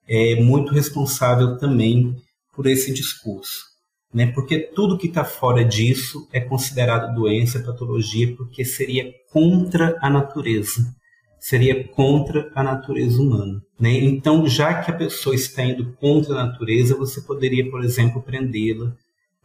[0.07, 2.15] é muito responsável também
[2.53, 3.71] por esse discurso.
[4.13, 10.09] Né, porque tudo que está fora disso é considerado doença, patologia, porque seria contra a
[10.09, 10.93] natureza
[11.41, 13.60] seria contra a natureza humana.
[13.80, 13.93] Né?
[13.93, 18.95] Então, já que a pessoa está indo contra a natureza, você poderia, por exemplo, prendê-la.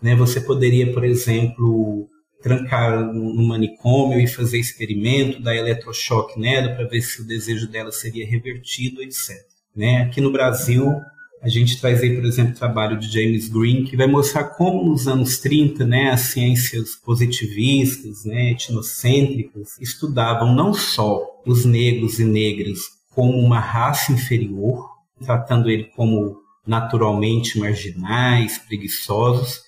[0.01, 0.15] Né?
[0.15, 2.07] Você poderia, por exemplo,
[2.43, 7.91] trancar no manicômio e fazer experimento, dar eletrochoque nela para ver se o desejo dela
[7.91, 9.31] seria revertido, etc.
[9.75, 10.03] Né?
[10.03, 11.01] Aqui no Brasil,
[11.43, 14.85] a gente traz aí, por exemplo, o trabalho de James Green, que vai mostrar como
[14.85, 22.25] nos anos 30, né, as ciências positivistas, né, etnocêntricas, estudavam não só os negros e
[22.25, 22.81] negras
[23.15, 24.89] como uma raça inferior,
[25.25, 29.61] tratando ele como naturalmente marginais, preguiçosos,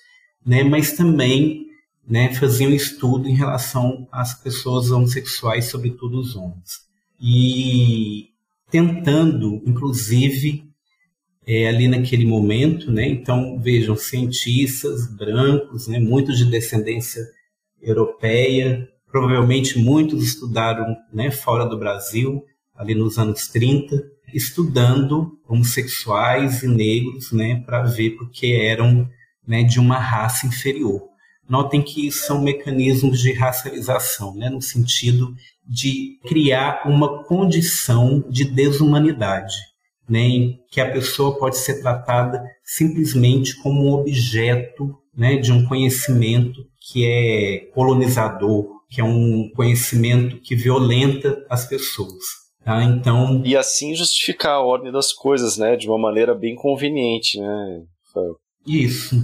[0.45, 1.67] né, mas também
[2.07, 6.89] né, faziam estudo em relação às pessoas homossexuais, sobretudo os homens.
[7.21, 8.29] E
[8.71, 10.68] tentando, inclusive,
[11.49, 13.07] é, ali naquele momento, né?
[13.09, 15.97] Então vejam cientistas brancos, né?
[15.97, 17.25] Muitos de descendência
[17.81, 21.31] europeia, provavelmente muitos estudaram, né?
[21.31, 22.43] Fora do Brasil,
[22.75, 23.99] ali nos anos 30,
[24.31, 27.63] estudando homossexuais e negros, né?
[27.65, 29.09] Para ver porque eram,
[29.47, 29.63] né?
[29.63, 31.01] De uma raça inferior.
[31.49, 34.51] Notem que são mecanismos de racialização, né?
[34.51, 35.33] No sentido
[35.67, 39.55] de criar uma condição de desumanidade
[40.09, 45.65] né, em que a pessoa pode ser tratada simplesmente como um objeto né, de um
[45.65, 52.23] conhecimento que é colonizador, que é um conhecimento que violenta as pessoas.
[52.63, 52.83] Tá?
[52.83, 57.83] Então e assim justificar a ordem das coisas, né, de uma maneira bem conveniente, né?
[58.65, 59.15] Isso.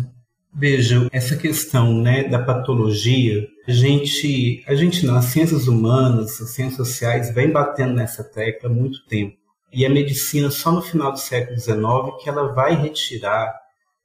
[0.58, 6.88] Veja, essa questão né, da patologia, a gente, a gente nas ciências humanas, as ciências
[6.88, 9.36] sociais, vem batendo nessa tecla há muito tempo.
[9.76, 13.54] E a medicina, só no final do século XIX, que ela vai retirar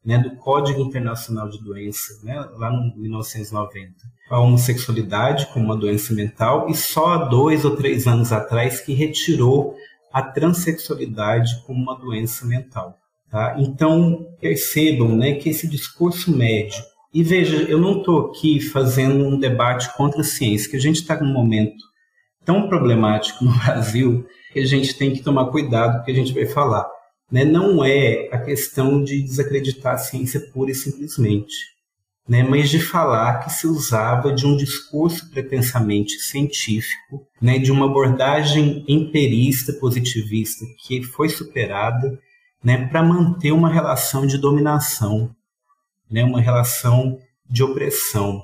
[0.04, 3.92] né, do Código Internacional de Doença, né, lá no 1990,
[4.30, 8.94] a homossexualidade como uma doença mental, e só há dois ou três anos atrás que
[8.94, 9.76] retirou
[10.12, 12.98] a transexualidade como uma doença mental.
[13.30, 13.54] Tá?
[13.58, 16.82] Então, percebam né, que esse discurso médio,
[17.14, 20.96] e veja, eu não estou aqui fazendo um debate contra a ciência, que a gente
[20.96, 21.84] está num momento
[22.44, 26.14] tão problemático no Brasil que a gente tem que tomar cuidado com o que a
[26.14, 26.88] gente vai falar.
[27.30, 27.44] Né?
[27.44, 31.54] Não é a questão de desacreditar a ciência pura e simplesmente,
[32.28, 32.42] né?
[32.42, 37.58] mas de falar que se usava de um discurso pretensamente científico, né?
[37.58, 42.18] de uma abordagem empirista, positivista, que foi superada
[42.62, 45.34] né, para manter uma relação de dominação,
[46.10, 48.42] né, uma relação de opressão,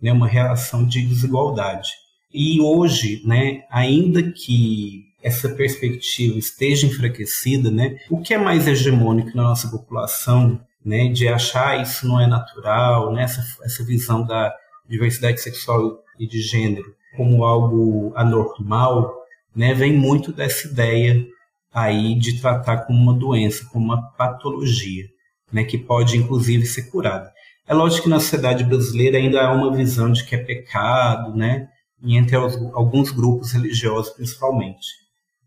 [0.00, 1.88] né, uma relação de desigualdade.
[2.32, 9.36] E hoje, né, ainda que essa perspectiva esteja enfraquecida, né, o que é mais hegemônico
[9.36, 14.54] na nossa população, né, de achar isso não é natural, né, essa, essa visão da
[14.88, 19.16] diversidade sexual e de gênero como algo anormal,
[19.54, 21.26] né, vem muito dessa ideia
[21.74, 25.06] aí de tratar como uma doença, como uma patologia,
[25.52, 27.32] né, que pode inclusive ser curada.
[27.66, 31.66] É lógico que na sociedade brasileira ainda há uma visão de que é pecado, né,
[32.00, 35.05] e entre alguns grupos religiosos principalmente,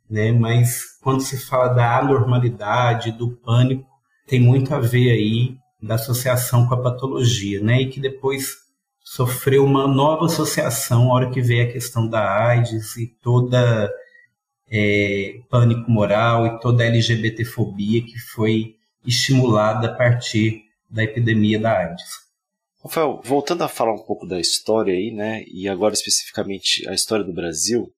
[0.10, 3.88] né, mas quando se fala da anormalidade, do pânico,
[4.26, 8.56] tem muito a ver aí da associação com a patologia, né, e que depois
[9.02, 13.92] sofreu uma nova associação na hora que veio a questão da AIDS e toda
[14.70, 21.78] é, pânico moral e toda a LGBTfobia que foi estimulada a partir da epidemia da
[21.78, 22.30] AIDS.
[22.84, 27.26] Rafael, voltando a falar um pouco da história aí, né, e agora especificamente a história
[27.26, 27.92] do Brasil,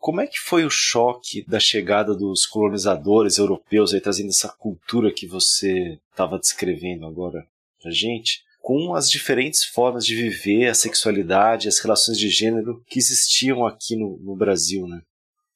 [0.00, 5.12] como é que foi o choque da chegada dos colonizadores europeus aí trazendo essa cultura
[5.12, 7.46] que você estava descrevendo agora
[7.80, 12.98] pra gente, com as diferentes formas de viver a sexualidade, as relações de gênero que
[12.98, 15.02] existiam aqui no, no Brasil, né?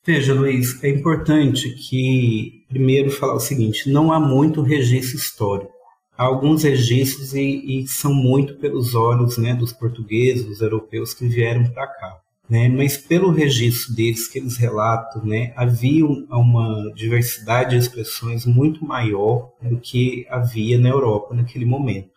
[0.07, 5.72] Veja, Luiz, é importante que, primeiro, falar o seguinte: não há muito registro histórico.
[6.16, 11.26] Há alguns registros e, e são muito pelos olhos né, dos portugueses, dos europeus que
[11.26, 12.23] vieram para cá.
[12.48, 12.68] Né?
[12.68, 19.52] Mas pelo registro deles que eles relatam, né, havia uma diversidade de expressões muito maior
[19.62, 22.11] do que havia na Europa naquele momento.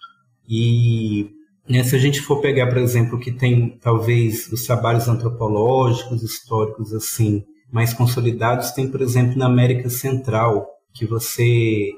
[0.47, 1.29] E
[1.67, 6.93] né, se a gente for pegar, por exemplo, que tem talvez os trabalhos antropológicos, históricos
[6.93, 11.91] assim, mais consolidados tem, por exemplo, na América Central, que você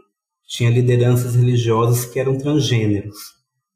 [0.48, 3.18] tinha lideranças religiosas que eram transgêneros.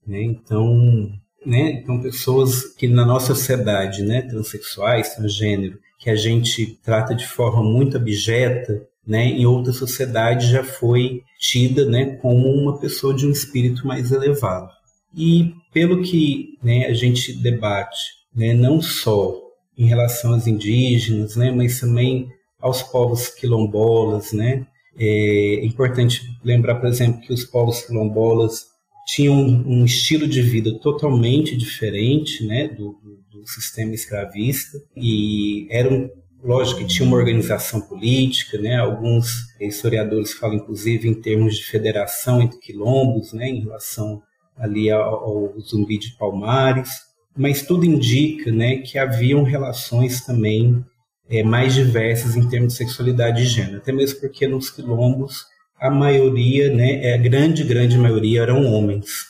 [0.05, 0.23] Né?
[0.23, 1.11] Então,
[1.45, 1.71] né?
[1.71, 7.63] então, pessoas que na nossa sociedade, né, transexuais, transgênero, que a gente trata de forma
[7.63, 13.31] muito abjeta, né, em outra sociedade já foi tida né, como uma pessoa de um
[13.31, 14.69] espírito mais elevado.
[15.15, 17.99] E pelo que né, a gente debate,
[18.35, 19.35] né, não só
[19.77, 22.29] em relação aos indígenas, né, mas também
[22.61, 24.65] aos povos quilombolas, né.
[24.97, 28.72] É importante lembrar, por exemplo, que os povos quilombolas
[29.05, 32.97] tinham um estilo de vida totalmente diferente, né, do,
[33.31, 36.09] do, sistema escravista e eram
[36.41, 38.77] lógico que tinha uma organização política, né?
[38.77, 39.27] Alguns
[39.59, 44.21] historiadores falam inclusive em termos de federação entre quilombos, né, em relação
[44.57, 46.89] ali ao, ao Zumbi de Palmares
[47.35, 50.83] mas tudo indica né, que haviam relações também
[51.29, 55.45] é, mais diversas em termos de sexualidade e gênero, até mesmo porque nos quilombos
[55.83, 59.25] a maioria, né, é, a grande, grande maioria eram homens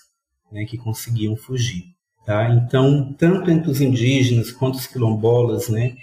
[0.52, 1.86] né, que conseguiam fugir.
[2.24, 2.48] Tá?
[2.54, 5.96] Então, tanto entre os indígenas quanto os quilombolas, né,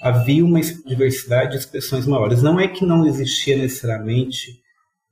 [0.00, 2.40] havia uma diversidade de expressões maiores.
[2.40, 4.60] Não é que não existia necessariamente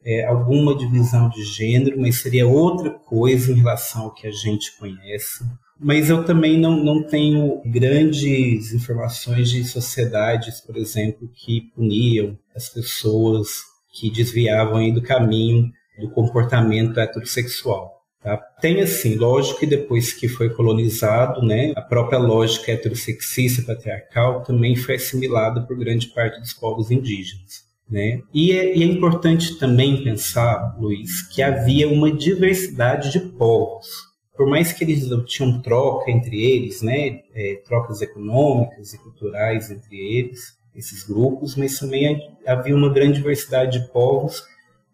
[0.04, 4.78] é, alguma divisão de gênero, mas seria outra coisa em relação ao que a gente
[4.78, 5.44] conhece
[5.76, 12.68] mas eu também não, não tenho grandes informações de sociedades, por exemplo, que puniam as
[12.68, 18.02] pessoas que desviavam aí do caminho do comportamento heterossexual.
[18.20, 18.36] Tá?
[18.60, 24.74] Tem assim, lógico que depois que foi colonizado, né, a própria lógica heterossexista patriarcal também
[24.74, 27.64] foi assimilada por grande parte dos povos indígenas.
[27.88, 28.22] Né?
[28.32, 34.48] E, é, e é importante também pensar, Luiz, que havia uma diversidade de povos por
[34.48, 40.58] mais que eles tinham troca entre eles, né, é, trocas econômicas e culturais entre eles,
[40.74, 44.42] esses grupos, mas também havia uma grande diversidade de povos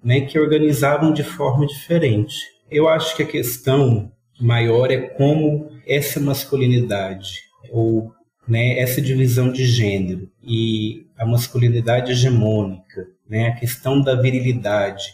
[0.03, 2.37] né, que organizavam de forma diferente.
[2.71, 4.11] Eu acho que a questão
[4.41, 7.31] maior é como essa masculinidade
[7.71, 8.13] ou
[8.49, 15.05] né, essa divisão de gênero e a masculinidade hegemônica, né, a questão da virilidade,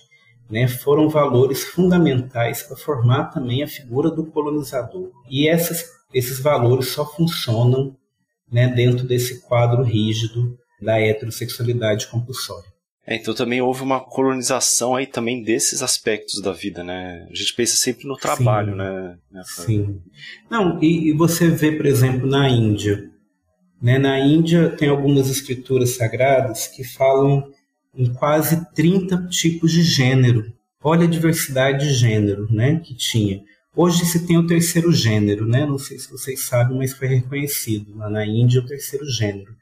[0.48, 5.10] né, foram valores fundamentais para formar também a figura do colonizador.
[5.28, 7.96] E essas, esses valores só funcionam
[8.50, 12.76] né, dentro desse quadro rígido da heterossexualidade compulsória.
[13.06, 17.24] É, então também houve uma colonização aí também desses aspectos da vida, né?
[17.30, 18.76] A gente pensa sempre no trabalho, Sim.
[18.76, 19.18] né?
[19.44, 20.00] Sim.
[20.50, 23.08] Não, e, e, você vê, por exemplo, na Índia.
[23.80, 23.96] Né?
[23.96, 27.48] Na Índia tem algumas escrituras sagradas que falam
[27.94, 30.52] em quase 30 tipos de gênero.
[30.82, 33.40] Olha a diversidade de gênero né, que tinha.
[33.78, 35.66] Hoje se tem o terceiro gênero, né?
[35.66, 39.54] não sei se vocês sabem, mas foi reconhecido lá na Índia o terceiro gênero,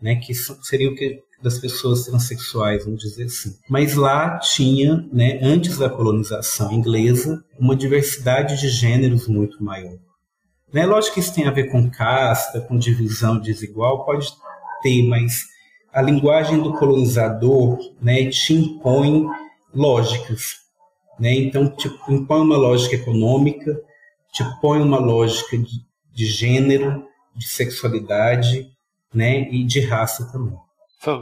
[0.00, 0.16] né?
[0.16, 3.54] que seria o que das pessoas transexuais, vamos dizer assim.
[3.68, 9.98] Mas lá tinha, né, antes da colonização inglesa, uma diversidade de gêneros muito maior.
[10.72, 10.86] Né?
[10.86, 14.28] Lógico que isso tem a ver com casta, com divisão desigual, pode
[14.82, 15.42] ter, mas
[15.92, 19.26] a linguagem do colonizador né, te impõe
[19.74, 20.61] lógicas.
[21.18, 21.34] Né?
[21.34, 23.80] Então, te impõe uma lógica econômica,
[24.32, 28.70] te põe uma lógica de, de gênero, de sexualidade
[29.12, 30.56] né, e de raça também.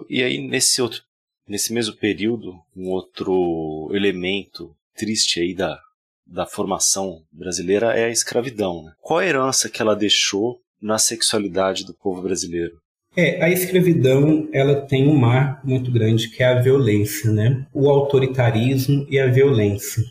[0.09, 1.03] E aí, nesse outro,
[1.49, 5.81] nesse mesmo período, um outro elemento triste aí da,
[6.27, 8.85] da formação brasileira é a escravidão.
[8.85, 8.93] Né?
[9.01, 12.81] Qual a herança que ela deixou na sexualidade do povo brasileiro?
[13.17, 17.67] É, a escravidão ela tem um marco muito grande que é a violência, né?
[17.73, 20.03] O autoritarismo e a violência,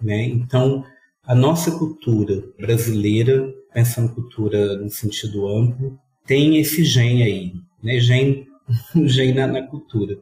[0.00, 0.24] né?
[0.24, 0.84] Então,
[1.22, 8.00] a nossa cultura brasileira, pensando cultura no sentido amplo, tem esse gene aí, né?
[8.00, 8.48] Gene
[9.06, 10.16] gene na, na, cultura,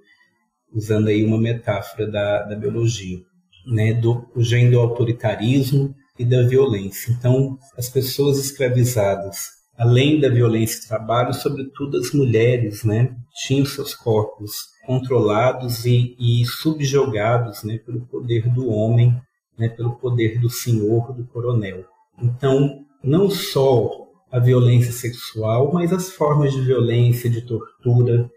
[0.73, 3.19] usando aí uma metáfora da, da biologia,
[3.67, 7.13] né, do o gene do autoritarismo e da violência.
[7.13, 13.15] Então, as pessoas escravizadas, além da violência e trabalho, sobretudo as mulheres, né,
[13.45, 14.53] tinham seus corpos
[14.87, 19.15] controlados e, e subjugados, né, pelo poder do homem,
[19.59, 21.85] né, pelo poder do senhor, do coronel.
[22.23, 28.31] Então, não só a violência sexual, mas as formas de violência, de tortura,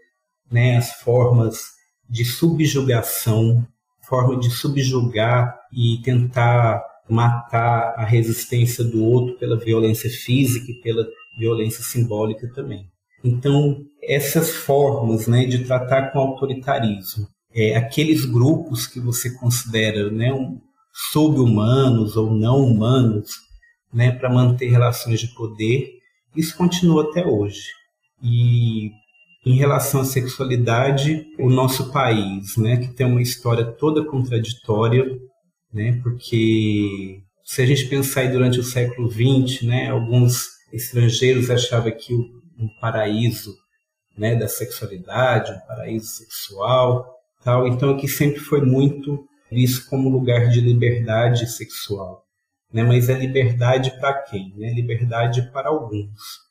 [0.50, 1.62] né, as formas
[2.08, 3.66] de subjugação,
[4.02, 11.06] forma de subjugar e tentar matar a resistência do outro pela violência física e pela
[11.38, 12.86] violência simbólica também.
[13.22, 20.32] Então, essas formas né, de tratar com autoritarismo, é, aqueles grupos que você considera né,
[20.32, 20.58] um,
[20.92, 23.30] sub-humanos ou não humanos,
[23.92, 25.90] né, para manter relações de poder,
[26.36, 27.64] isso continua até hoje.
[28.22, 28.90] E
[29.44, 35.18] em relação à sexualidade, o nosso país, né, que tem uma história toda contraditória,
[35.72, 41.92] né, porque se a gente pensar aí durante o século XX, né, alguns estrangeiros achavam
[41.92, 43.54] que um paraíso
[44.16, 50.48] né, da sexualidade, um paraíso sexual, tal, então aqui sempre foi muito visto como lugar
[50.48, 52.24] de liberdade sexual.
[52.72, 54.54] Né, mas é liberdade para quem?
[54.56, 54.72] Né?
[54.72, 56.50] Liberdade para alguns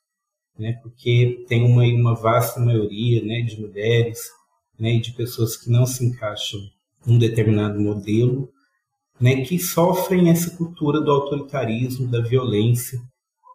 [0.59, 4.19] né, porque tem uma, uma vasta maioria né, de mulheres
[4.77, 6.59] né, e de pessoas que não se encaixam
[7.05, 8.51] num determinado modelo,
[9.19, 12.99] né, que sofrem essa cultura do autoritarismo, da violência,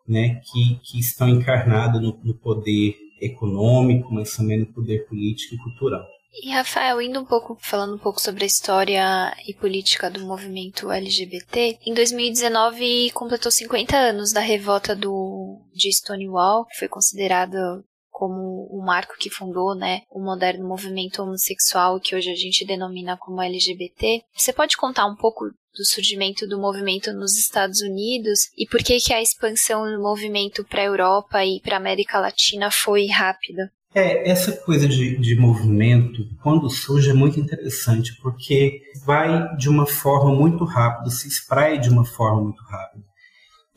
[0.06, 5.58] né, que, que estão encarnadas no, no poder econômico, mas também no poder político e
[5.58, 6.04] cultural.
[6.42, 10.90] E Rafael, indo um pouco, falando um pouco sobre a história e política do movimento
[10.90, 17.84] LGBT, em 2019 completou 50 anos da revolta do, de Stonewall, que foi considerada
[18.14, 23.16] como o marco que fundou, né, o moderno movimento homossexual que hoje a gente denomina
[23.16, 24.22] como LGBT.
[24.32, 29.00] Você pode contar um pouco do surgimento do movimento nos Estados Unidos e por que
[29.00, 33.72] que a expansão do movimento para a Europa e para a América Latina foi rápida?
[33.92, 39.86] É, essa coisa de, de movimento, quando surge, é muito interessante, porque vai de uma
[39.86, 43.04] forma muito rápida, se espraia de uma forma muito rápida.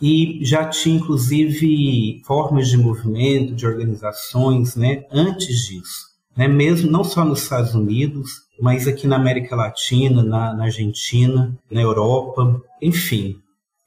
[0.01, 6.07] E já tinha, inclusive, formas de movimento, de organizações, né, antes disso.
[6.35, 8.29] Né, mesmo não só nos Estados Unidos,
[8.61, 13.37] mas aqui na América Latina, na, na Argentina, na Europa, enfim.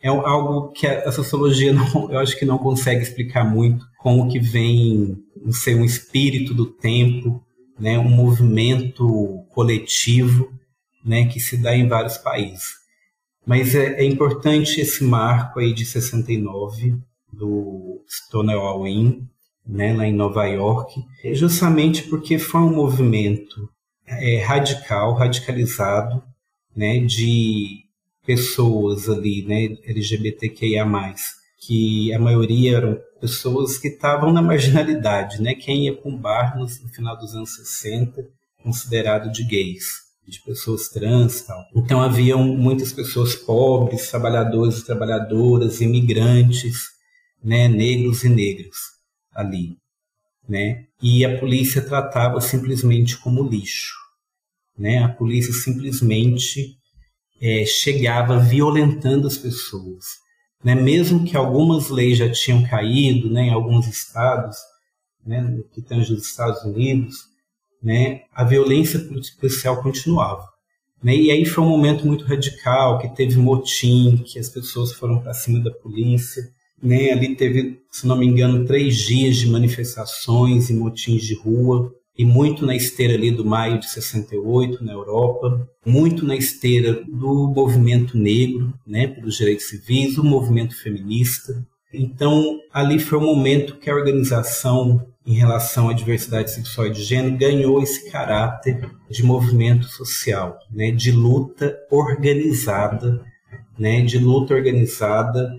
[0.02, 4.40] É algo que a sociologia, não, eu acho que não consegue explicar muito, como que
[4.40, 5.16] vem
[5.52, 7.42] sei, um espírito do tempo,
[7.78, 10.52] né, um movimento coletivo
[11.04, 12.79] né, que se dá em vários países.
[13.46, 16.98] Mas é, é importante esse marco aí de 69
[17.32, 19.22] do Stonewall Inn,
[19.66, 23.68] né, lá em Nova York, justamente porque foi um movimento
[24.06, 26.22] é, radical, radicalizado,
[26.74, 27.84] né, de
[28.26, 30.84] pessoas ali, né, LGBTQIA+,
[31.60, 36.68] que a maioria eram pessoas que estavam na marginalidade, né, quem ia um bar no
[36.68, 38.24] final dos anos 60,
[38.62, 41.62] considerado de gays, de pessoas trans tal.
[41.74, 46.84] Então haviam muitas pessoas pobres, trabalhadores e trabalhadoras, imigrantes,
[47.42, 48.76] né, negros e negras
[49.34, 49.76] ali,
[50.48, 50.84] né?
[51.02, 53.94] E a polícia tratava simplesmente como lixo,
[54.78, 54.98] né?
[55.02, 56.76] A polícia simplesmente
[57.40, 60.04] é, chegava violentando as pessoas,
[60.62, 60.74] né?
[60.74, 63.44] Mesmo que algumas leis já tinham caído, né?
[63.44, 64.56] Em alguns estados,
[65.24, 65.40] né?
[65.40, 67.29] No que tange os Estados Unidos,
[67.82, 68.22] né?
[68.34, 69.00] A violência
[69.38, 70.44] policial continuava.
[71.02, 71.16] Né?
[71.16, 75.32] E aí foi um momento muito radical, que teve motim, que as pessoas foram para
[75.32, 76.42] cima da polícia,
[76.82, 77.12] né?
[77.12, 82.24] Ali teve, se não me engano, três dias de manifestações e motins de rua, e
[82.24, 88.18] muito na esteira ali do maio de 68 na Europa, muito na esteira do movimento
[88.18, 91.66] negro, né, pelos direitos civis, o movimento feminista.
[91.92, 97.04] Então, ali foi o momento que a organização em relação à diversidade sexual e de
[97.04, 103.24] gênero ganhou esse caráter de movimento social, né, de luta organizada,
[103.78, 105.54] né, de luta organizada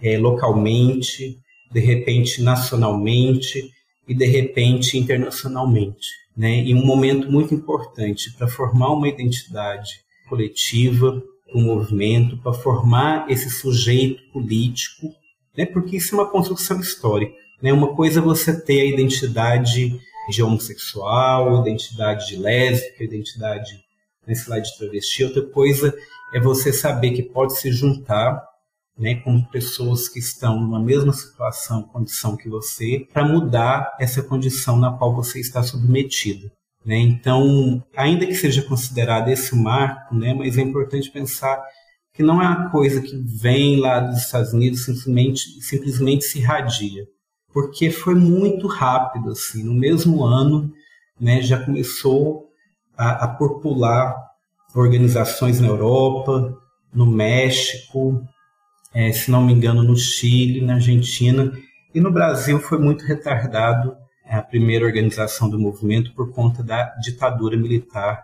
[0.00, 1.40] é, localmente,
[1.72, 3.68] de repente nacionalmente
[4.06, 6.06] e de repente internacionalmente.
[6.36, 6.62] Né?
[6.62, 9.90] E um momento muito importante para formar uma identidade
[10.28, 11.20] coletiva,
[11.52, 15.08] um movimento, para formar esse sujeito político,
[15.58, 15.66] né?
[15.66, 17.45] porque isso é uma construção histórica.
[17.60, 17.72] Né?
[17.72, 19.98] Uma coisa é você ter a identidade
[20.28, 23.84] de homossexual, identidade de lésbica, identidade
[24.26, 25.94] né, lá, de travesti, outra coisa
[26.34, 28.42] é você saber que pode se juntar
[28.98, 34.76] né, com pessoas que estão numa mesma situação, condição que você, para mudar essa condição
[34.76, 36.50] na qual você está submetido.
[36.84, 36.98] Né?
[36.98, 41.62] Então, ainda que seja considerado esse marco, né, mas é importante pensar
[42.12, 47.04] que não é uma coisa que vem lá dos Estados Unidos simplesmente, simplesmente se irradia,
[47.56, 50.70] porque foi muito rápido, assim, no mesmo ano,
[51.18, 52.50] né, já começou
[52.94, 54.14] a, a popular
[54.74, 56.54] organizações na Europa,
[56.92, 58.22] no México,
[58.92, 61.50] é, se não me engano, no Chile, na Argentina
[61.94, 63.96] e no Brasil foi muito retardado
[64.26, 68.22] é, a primeira organização do movimento por conta da ditadura militar,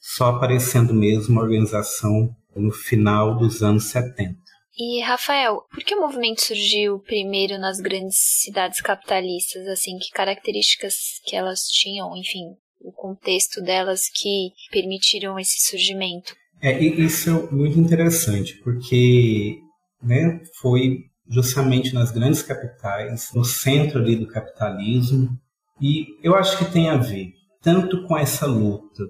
[0.00, 4.43] só aparecendo mesmo a organização no final dos anos 70.
[4.76, 10.94] E Rafael, por que o movimento surgiu primeiro nas grandes cidades capitalistas, assim, que características
[11.24, 16.34] que elas tinham, enfim, o contexto delas que permitiram esse surgimento?
[16.60, 19.58] É, isso é muito interessante, porque
[20.02, 25.28] né, foi justamente nas grandes capitais, no centro ali do capitalismo,
[25.80, 29.04] e eu acho que tem a ver tanto com essa luta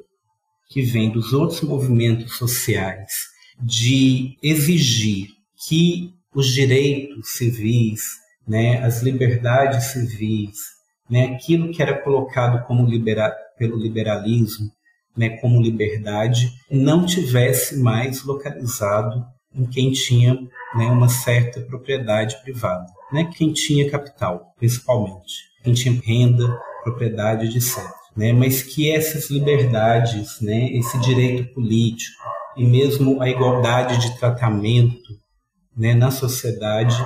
[0.68, 3.10] que vem dos outros movimentos sociais
[3.60, 5.28] de exigir
[5.68, 8.02] que os direitos civis,
[8.46, 10.58] né, as liberdades civis,
[11.08, 14.70] né, aquilo que era colocado como libera pelo liberalismo,
[15.16, 20.34] né, como liberdade, não tivesse mais localizado em quem tinha
[20.74, 27.78] né, uma certa propriedade privada, né, quem tinha capital, principalmente, quem tinha renda, propriedade, etc.
[28.16, 32.22] Né, mas que essas liberdades, né, esse direito político
[32.56, 35.23] e mesmo a igualdade de tratamento
[35.76, 36.96] né, na sociedade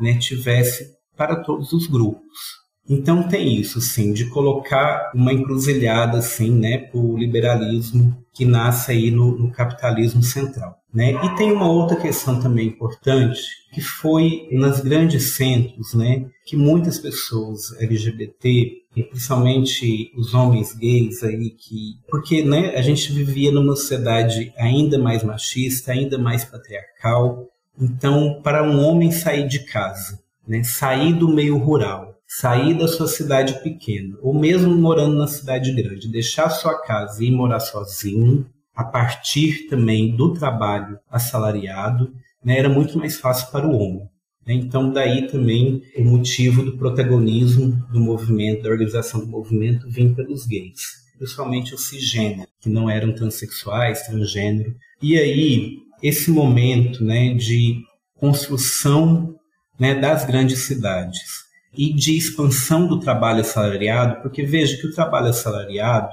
[0.00, 2.58] né, tivesse para todos os grupos.
[2.88, 8.92] Então tem isso, sim, de colocar uma encruzilhada, assim, né, para o liberalismo que nasce
[8.92, 11.12] aí no, no, capitalismo central, né?
[11.22, 13.42] E tem uma outra questão também importante,
[13.74, 18.72] que foi nas grandes centros, né, que muitas pessoas LGBT,
[19.10, 25.22] principalmente os homens gays aí, que porque, né, a gente vivia numa sociedade ainda mais
[25.22, 27.48] machista, ainda mais patriarcal.
[27.80, 33.08] Então, para um homem sair de casa, né, sair do meio rural sair da sua
[33.08, 38.84] cidade pequena, ou mesmo morando na cidade grande, deixar sua casa e morar sozinho, a
[38.84, 42.12] partir também do trabalho assalariado,
[42.44, 44.08] né, era muito mais fácil para o homem.
[44.46, 44.54] Né?
[44.54, 50.46] Então, daí também o motivo do protagonismo do movimento, da organização do movimento, vinha pelos
[50.46, 50.82] gays,
[51.16, 54.76] principalmente os cisgêneros, que não eram transexuais, transgênero.
[55.02, 57.82] E aí, esse momento né, de
[58.18, 59.34] construção
[59.78, 65.28] né, das grandes cidades, e de expansão do trabalho assalariado, porque veja que o trabalho
[65.28, 66.08] assalariado,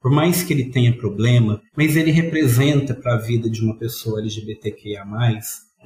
[0.00, 4.20] por mais que ele tenha problema, mas ele representa para a vida de uma pessoa
[4.20, 5.04] LGBTQIA+,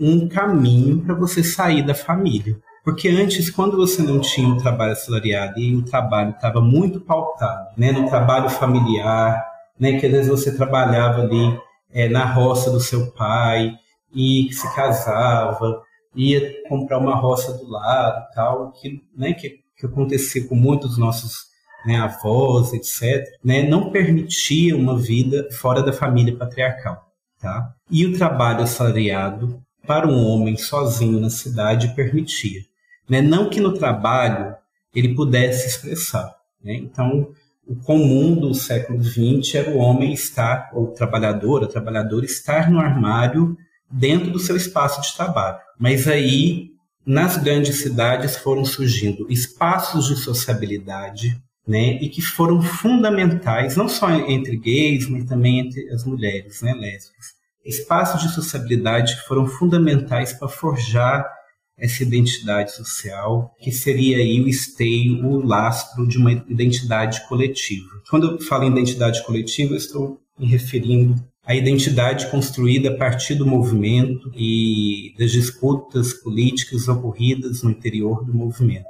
[0.01, 2.57] um caminho para você sair da família.
[2.85, 7.69] Porque antes, quando você não tinha um trabalho assalariado e o trabalho estava muito pautado
[7.77, 9.45] né, no trabalho familiar,
[9.79, 11.59] né, que às vezes você trabalhava ali
[11.91, 13.77] é, na roça do seu pai
[14.15, 15.83] e se casava,
[16.15, 21.49] ia comprar uma roça do lado, tal, que, né, que, que acontecia com muitos nossos
[21.87, 27.07] né, avós, etc., né, não permitia uma vida fora da família patriarcal.
[27.41, 27.73] Tá?
[27.91, 32.63] E o trabalho assalariado para um homem sozinho na cidade permitia.
[33.09, 33.23] Né?
[33.23, 34.55] Não que no trabalho
[34.95, 36.35] ele pudesse expressar.
[36.63, 36.75] Né?
[36.75, 37.33] Então,
[37.69, 42.71] o comum do século XX era o homem estar, ou o trabalhador, a trabalhadora, estar
[42.71, 43.55] no armário
[43.91, 45.59] dentro do seu espaço de trabalho.
[45.79, 46.71] Mas aí,
[47.05, 54.11] nas grandes cidades, foram surgindo espaços de sociabilidade, né, e que foram fundamentais, não só
[54.11, 57.37] entre gays, mas também entre as mulheres né, lésbicas.
[57.63, 61.31] Espaços de sociabilidade que foram fundamentais para forjar
[61.79, 68.03] essa identidade social, que seria aí o esteio, o lastro de uma identidade coletiva.
[68.11, 71.15] Quando eu falo em identidade coletiva, estou me referindo
[71.45, 78.35] à identidade construída a partir do movimento e das disputas políticas ocorridas no interior do
[78.35, 78.87] movimento.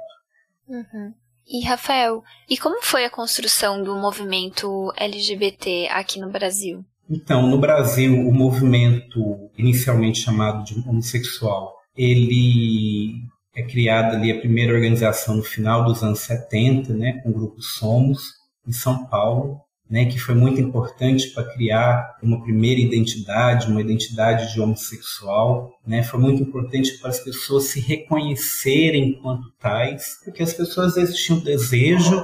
[0.67, 1.13] Uhum.
[1.47, 6.85] E Rafael, e como foi a construção do movimento LGBT aqui no Brasil?
[7.09, 14.73] Então, no Brasil, o movimento inicialmente chamado de homossexual ele é criado ali a primeira
[14.73, 18.21] organização no final dos anos 70, né, com o grupo Somos,
[18.65, 24.53] em São Paulo, né, que foi muito importante para criar uma primeira identidade, uma identidade
[24.53, 30.53] de homossexual, né, foi muito importante para as pessoas se reconhecerem enquanto tais, porque as
[30.53, 32.15] pessoas às vezes tinham desejo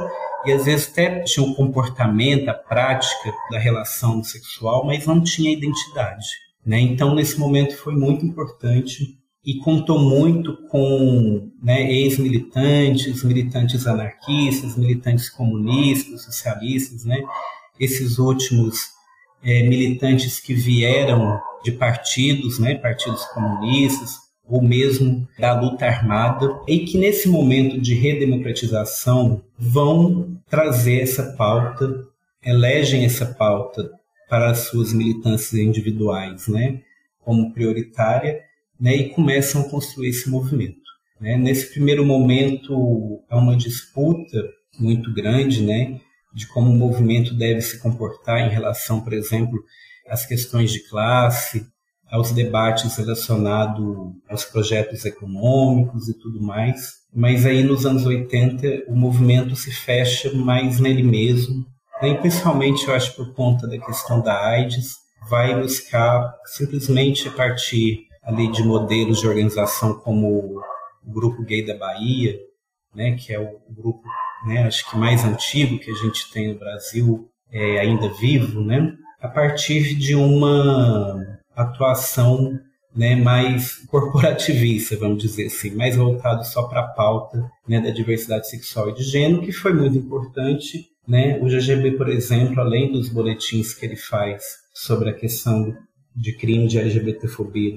[0.46, 5.52] e às vezes até tinham o comportamento, a prática da relação sexual, mas não tinha
[5.52, 6.28] identidade.
[6.66, 6.80] Né?
[6.80, 15.30] Então, nesse momento foi muito importante e contou muito com né, ex-militantes, militantes anarquistas, militantes
[15.30, 17.22] comunistas, socialistas, né,
[17.80, 18.96] esses últimos
[19.44, 26.80] é, militantes que vieram de partidos, né, partidos comunistas, ou mesmo da luta armada, e
[26.80, 32.06] que nesse momento de redemocratização vão trazer essa pauta,
[32.44, 33.92] elegem essa pauta
[34.30, 36.82] para as suas militâncias individuais, né,
[37.24, 38.45] como prioritária,
[38.80, 40.86] né, e começam a construir esse movimento.
[41.20, 41.38] Né?
[41.38, 44.38] Nesse primeiro momento, há uma disputa
[44.80, 46.00] muito grande né,
[46.34, 49.58] de como o movimento deve se comportar em relação, por exemplo,
[50.08, 51.66] às questões de classe,
[52.12, 57.06] aos debates relacionados aos projetos econômicos e tudo mais.
[57.14, 61.66] Mas aí nos anos 80 o movimento se fecha mais nele mesmo,
[62.02, 62.10] né?
[62.10, 64.96] e principalmente eu acho por conta da questão da AIDS,
[65.30, 70.62] vai buscar simplesmente a partir ali de modelos de organização como o
[71.06, 72.40] Grupo Gay da Bahia,
[72.94, 74.04] né, que é o grupo,
[74.46, 78.94] né, acho que mais antigo que a gente tem no Brasil, é, ainda vivo, né,
[79.22, 82.60] a partir de uma atuação
[82.96, 88.50] né, mais corporativista, vamos dizer assim, mais voltado só para a pauta né, da diversidade
[88.50, 90.88] sexual e de gênero, que foi muito importante.
[91.06, 91.38] Né?
[91.40, 95.76] O GGB, por exemplo, além dos boletins que ele faz sobre a questão
[96.16, 97.76] de crime de LGBTfobia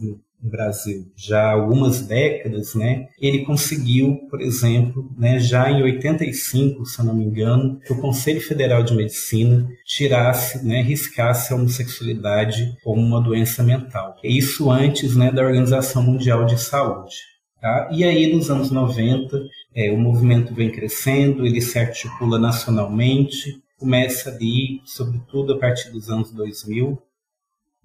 [0.00, 6.86] no Brasil já há algumas décadas, né, ele conseguiu, por exemplo, né, já em 85,
[6.86, 11.56] se eu não me engano, que o Conselho Federal de Medicina tirasse, né, riscasse a
[11.56, 14.16] homossexualidade como uma doença mental.
[14.24, 17.16] Isso antes né, da Organização Mundial de Saúde.
[17.60, 17.90] Tá?
[17.92, 19.38] E aí, nos anos 90,
[19.74, 26.08] é, o movimento vem crescendo, ele se articula nacionalmente, começa ali, sobretudo a partir dos
[26.08, 26.98] anos 2000,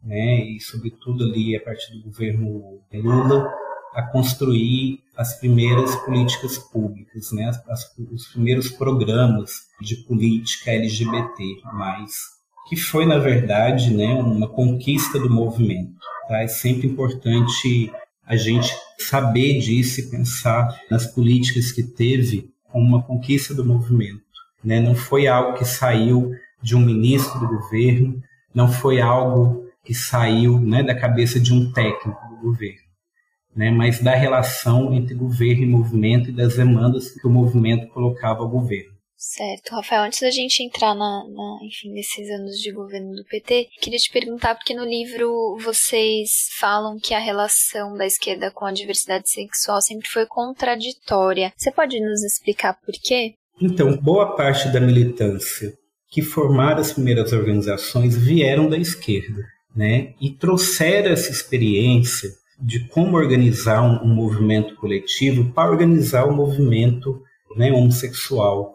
[0.04, 3.52] né, e sobretudo ali a partir do governo Lula,
[3.94, 11.44] a construir as primeiras políticas públicas, né, as, os primeiros programas de política LGBT+,
[12.68, 15.94] que foi, na verdade, né, uma conquista do movimento.
[16.28, 16.42] Tá?
[16.42, 17.92] É sempre importante
[18.26, 24.24] a gente saber disso e pensar nas políticas que teve como uma conquista do movimento.
[24.64, 24.80] Né?
[24.80, 26.32] Não foi algo que saiu
[26.62, 28.22] de um ministro do governo,
[28.54, 32.82] não foi algo que saiu né, da cabeça de um técnico do governo,
[33.56, 38.42] né, mas da relação entre governo e movimento e das demandas que o movimento colocava
[38.42, 38.96] ao governo.
[39.18, 39.72] Certo.
[39.72, 43.98] Rafael, antes da gente entrar na, na, enfim, nesses anos de governo do PT, queria
[43.98, 49.30] te perguntar, porque no livro vocês falam que a relação da esquerda com a diversidade
[49.30, 51.54] sexual sempre foi contraditória.
[51.58, 53.34] Você pode nos explicar por quê?
[53.62, 55.74] Então, boa parte da militância
[56.10, 59.44] que formaram as primeiras organizações vieram da esquerda,
[59.76, 60.14] né?
[60.22, 67.22] E trouxeram essa experiência de como organizar um, movimento coletivo para organizar o um movimento
[67.58, 68.74] né, homossexual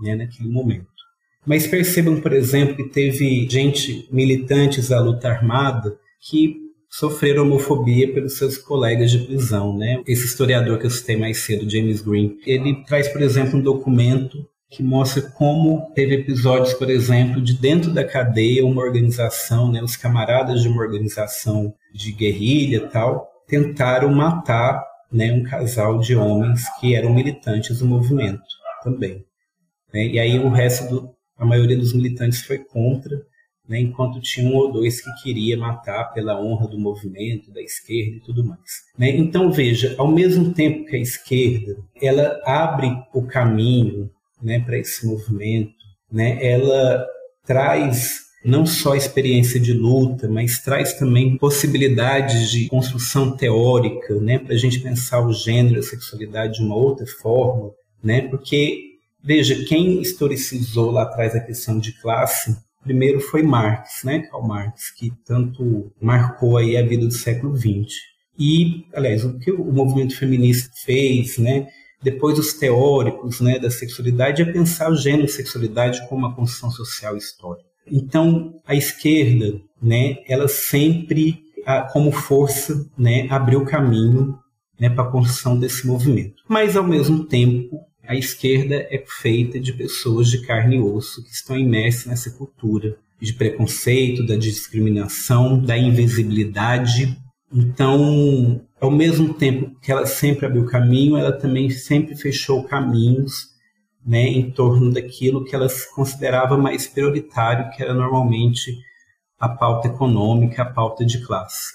[0.00, 0.86] né, naquele momento.
[1.44, 6.56] Mas percebam, por exemplo, que teve gente, militantes da luta armada, que
[6.88, 9.76] sofreram homofobia pelos seus colegas de prisão.
[9.76, 10.02] Né?
[10.06, 14.46] Esse historiador que eu citei mais cedo, James Green, ele traz, por exemplo, um documento
[14.70, 19.96] que mostra como teve episódios, por exemplo, de dentro da cadeia uma organização, né, os
[19.96, 26.94] camaradas de uma organização de guerrilha tal, tentaram matar né, um casal de homens que
[26.94, 28.42] eram militantes do movimento
[28.82, 29.24] também.
[29.94, 30.06] Né?
[30.08, 33.16] E aí o resto, do, a maioria dos militantes foi contra,
[33.68, 38.16] né, enquanto tinha um ou dois que queria matar pela honra do movimento, da esquerda
[38.16, 38.84] e tudo mais.
[38.98, 39.10] Né?
[39.10, 44.10] Então veja, ao mesmo tempo que a esquerda ela abre o caminho
[44.42, 45.74] né, para esse movimento,
[46.10, 47.04] né, ela
[47.44, 54.54] traz não só experiência de luta, mas traz também possibilidades de construção teórica, né, para
[54.54, 57.72] a gente pensar o gênero, a sexualidade de uma outra forma,
[58.02, 62.56] né, porque veja quem historicizou lá atrás a questão de classe
[62.86, 67.92] primeiro foi Marx, né, Karl Marx, que tanto marcou aí a vida do século XX.
[68.38, 71.66] E, aliás, o que o movimento feminista fez, né,
[72.06, 76.70] depois os teóricos né, da sexualidade, é pensar o gênero e sexualidade como uma construção
[76.70, 77.68] social histórica.
[77.84, 81.42] Então, a esquerda, né, ela sempre,
[81.92, 84.38] como força, né, abriu caminho
[84.78, 86.44] né, para a construção desse movimento.
[86.48, 91.30] Mas, ao mesmo tempo, a esquerda é feita de pessoas de carne e osso que
[91.30, 97.18] estão imersas nessa cultura de preconceito, da discriminação, da invisibilidade.
[97.52, 103.54] Então, ao mesmo tempo que ela sempre abriu caminho, ela também sempre fechou caminhos
[104.04, 108.72] né, em torno daquilo que ela considerava mais prioritário, que era normalmente
[109.38, 111.74] a pauta econômica, a pauta de classe.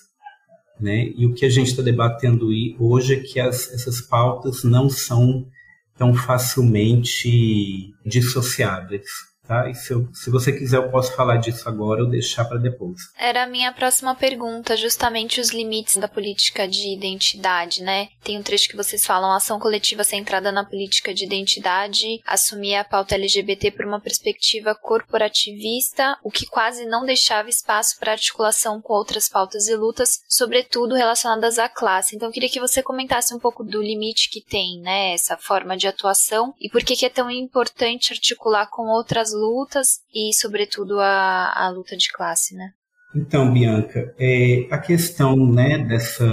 [0.79, 1.11] Né?
[1.15, 2.49] E o que a gente está debatendo
[2.79, 5.45] hoje é que as, essas pautas não são
[5.95, 9.05] tão facilmente dissociáveis.
[9.47, 9.69] Tá?
[9.69, 12.97] E se, eu, se você quiser, eu posso falar disso agora ou deixar para depois.
[13.17, 18.09] Era a minha próxima pergunta, justamente os limites da política de identidade, né?
[18.23, 22.83] Tem um trecho que vocês falam, ação coletiva centrada na política de identidade, assumir a
[22.83, 28.93] pauta LGBT por uma perspectiva corporativista, o que quase não deixava espaço para articulação com
[28.93, 32.15] outras pautas e lutas, sobretudo relacionadas à classe.
[32.15, 35.75] Então, eu queria que você comentasse um pouco do limite que tem, né, essa forma
[35.75, 40.99] de atuação e por que, que é tão importante articular com outras lutas e, sobretudo,
[40.99, 42.71] a, a luta de classe, né?
[43.15, 46.25] Então, Bianca, é, a questão né, dessa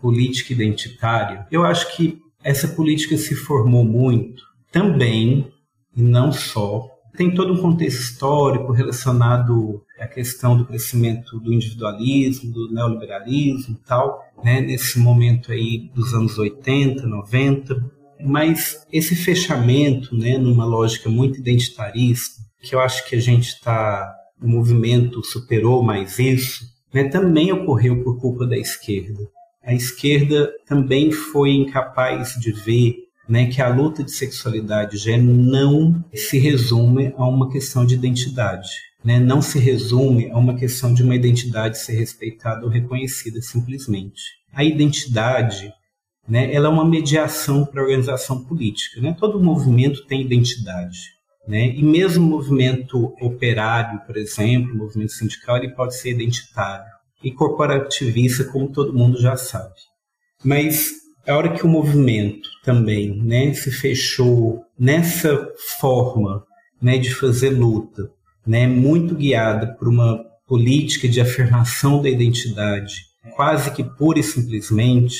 [0.00, 5.52] política identitária, eu acho que essa política se formou muito também,
[5.96, 12.52] e não só, tem todo um contexto histórico relacionado à questão do crescimento do individualismo,
[12.52, 20.16] do neoliberalismo e tal, né, nesse momento aí dos anos 80, 90, mas esse fechamento,
[20.16, 25.82] né, numa lógica muito identitarista, que eu acho que a gente está, o movimento superou
[25.82, 29.20] mais isso, né, também ocorreu por culpa da esquerda.
[29.62, 32.96] A esquerda também foi incapaz de ver
[33.28, 37.94] né, que a luta de sexualidade e gênero não se resume a uma questão de
[37.94, 38.68] identidade.
[39.04, 44.20] Né, não se resume a uma questão de uma identidade ser respeitada ou reconhecida simplesmente.
[44.52, 45.72] A identidade
[46.28, 49.00] né, ela é uma mediação para a organização política.
[49.00, 49.16] Né?
[49.18, 50.98] Todo movimento tem identidade.
[51.46, 51.74] Né?
[51.74, 56.84] E mesmo o movimento operário, por exemplo, o movimento sindical, ele pode ser identitário
[57.24, 59.74] e corporativista, como todo mundo já sabe.
[60.44, 60.92] Mas
[61.26, 65.48] a hora que o movimento também né, se fechou nessa
[65.80, 66.44] forma
[66.80, 68.10] né, de fazer luta,
[68.46, 72.94] né, muito guiada por uma política de afirmação da identidade,
[73.34, 75.18] quase que pura e simplesmente,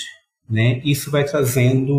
[0.48, 1.94] né, isso vai trazendo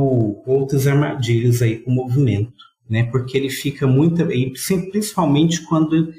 [0.46, 2.54] outras armadilhas aí para o movimento,
[2.90, 4.26] né, porque ele fica muito,
[4.92, 6.12] principalmente quando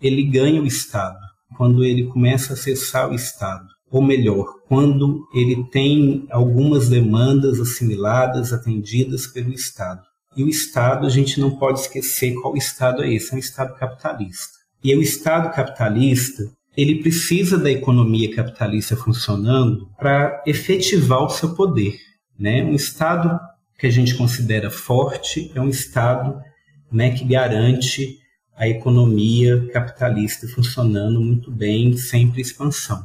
[0.00, 1.18] ele ganha o Estado,
[1.56, 8.52] quando ele começa a acessar o Estado, ou melhor, quando ele tem algumas demandas assimiladas,
[8.52, 10.02] atendidas pelo Estado.
[10.36, 13.74] E o Estado, a gente não pode esquecer qual Estado é esse, é um Estado
[13.76, 14.58] capitalista.
[14.84, 16.44] E o Estado capitalista,
[16.78, 21.98] ele precisa da economia capitalista funcionando para efetivar o seu poder.
[22.38, 22.62] Né?
[22.62, 23.36] Um Estado
[23.76, 26.40] que a gente considera forte é um Estado
[26.90, 28.18] né, que garante
[28.56, 33.04] a economia capitalista funcionando muito bem, sempre expansão.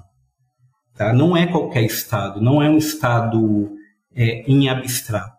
[0.96, 1.12] Tá?
[1.12, 3.72] Não é qualquer Estado, não é um Estado
[4.16, 5.34] é, em abstrato.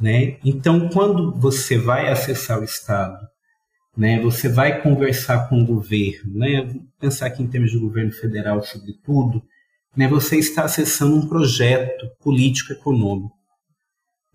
[0.00, 0.38] Né?
[0.44, 3.27] Então, quando você vai acessar o Estado
[3.98, 4.20] né?
[4.20, 6.72] Você vai conversar com o governo, né?
[7.00, 9.42] Pensar aqui em termos de governo federal, sobretudo,
[9.96, 10.06] né?
[10.06, 13.34] Você está acessando um projeto político-econômico,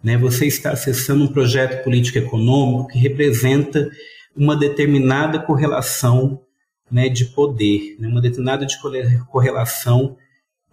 [0.04, 0.18] né?
[0.18, 3.90] Você está acessando um projeto político-econômico que representa
[4.36, 6.42] uma determinada correlação,
[6.92, 7.08] né?
[7.08, 8.10] De poder, né?
[8.10, 8.76] Uma determinada de
[9.32, 10.18] correlação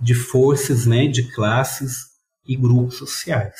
[0.01, 1.07] de forças, né?
[1.07, 2.07] De classes
[2.45, 3.55] e grupos sociais,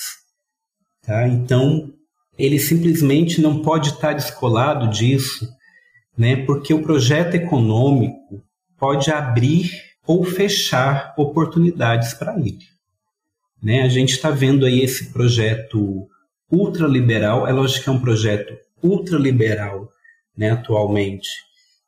[1.03, 1.29] tá?
[1.29, 1.95] Então
[2.41, 5.49] ele simplesmente não pode estar descolado disso,
[6.17, 6.37] né?
[6.45, 8.43] Porque o projeto econômico
[8.79, 9.71] pode abrir
[10.07, 12.59] ou fechar oportunidades para ele.
[13.63, 13.83] Né?
[13.83, 16.09] A gente está vendo aí esse projeto
[16.51, 19.89] ultraliberal, é lógico que é um projeto ultraliberal
[20.37, 21.29] né, atualmente,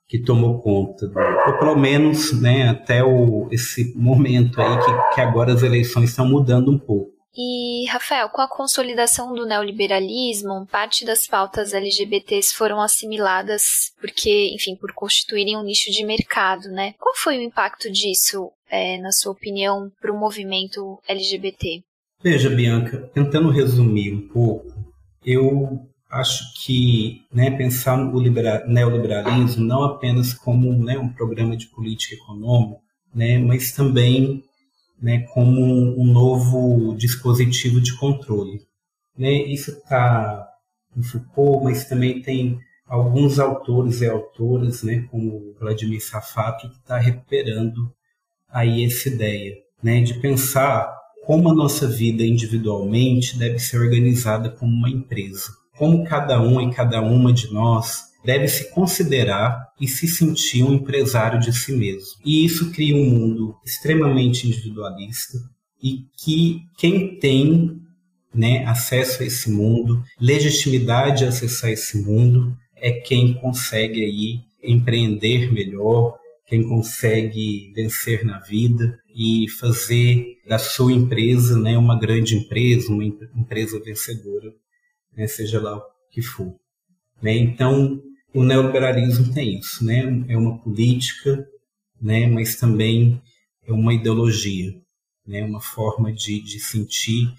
[0.07, 5.21] que tomou conta, do, ou pelo menos né, até o, esse momento aí que, que
[5.21, 7.12] agora as eleições estão mudando um pouco.
[7.35, 14.77] E, Rafael, com a consolidação do neoliberalismo, parte das pautas LGBTs foram assimiladas porque, enfim,
[14.77, 16.95] por constituírem um nicho de mercado, né?
[16.99, 21.83] Qual foi o impacto disso, é, na sua opinião, para o movimento LGBT?
[22.23, 24.71] Veja, Bianca, tentando resumir um pouco,
[25.25, 25.81] eu
[26.11, 32.79] acho que né, pensar no neoliberalismo não apenas como né, um programa de política econômica,
[33.15, 34.45] né, mas também
[35.03, 35.61] né, como
[36.01, 38.61] um novo dispositivo de controle.
[39.19, 39.33] Né?
[39.33, 40.49] Isso está
[40.97, 46.99] em Foucault, mas também tem alguns autores e autoras, né, como Vladimir Safato, que está
[46.99, 47.93] recuperando
[48.49, 50.95] aí essa ideia né, de pensar
[51.25, 55.51] como a nossa vida individualmente deve ser organizada como uma empresa.
[55.77, 60.75] Como cada um e cada uma de nós deve se considerar e se sentir um
[60.75, 62.21] empresário de si mesmo.
[62.25, 65.39] E isso cria um mundo extremamente individualista
[65.83, 67.81] e que quem tem
[68.35, 75.53] né, acesso a esse mundo, legitimidade a acessar esse mundo, é quem consegue aí empreender
[75.53, 76.17] melhor,
[76.47, 83.05] quem consegue vencer na vida e fazer da sua empresa né, uma grande empresa, uma
[83.05, 84.53] empresa vencedora,
[85.17, 86.55] né, seja lá o que for.
[87.21, 87.37] Né?
[87.37, 88.03] Então,
[88.35, 90.25] o neoliberalismo tem isso, né?
[90.29, 91.47] É uma política,
[92.01, 92.27] né?
[92.27, 93.21] Mas também
[93.67, 94.75] é uma ideologia,
[95.27, 95.45] né?
[95.45, 97.33] Uma forma de, de sentir,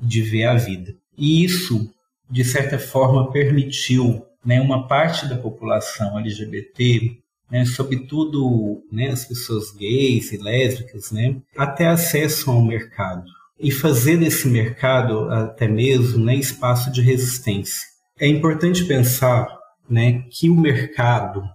[0.00, 0.94] de ver a vida.
[1.16, 1.92] E isso,
[2.30, 4.60] de certa forma, permitiu, né?
[4.60, 7.18] Uma parte da população LGBT,
[7.50, 7.64] né?
[7.66, 9.08] Sobretudo, né?
[9.08, 11.36] As pessoas gays e lésbicas, né?
[11.56, 13.24] Até acesso ao mercado
[13.60, 16.36] e fazer desse mercado até mesmo, né?
[16.36, 17.86] Espaço de resistência.
[18.18, 19.57] É importante pensar
[19.88, 21.48] né, que o mercado,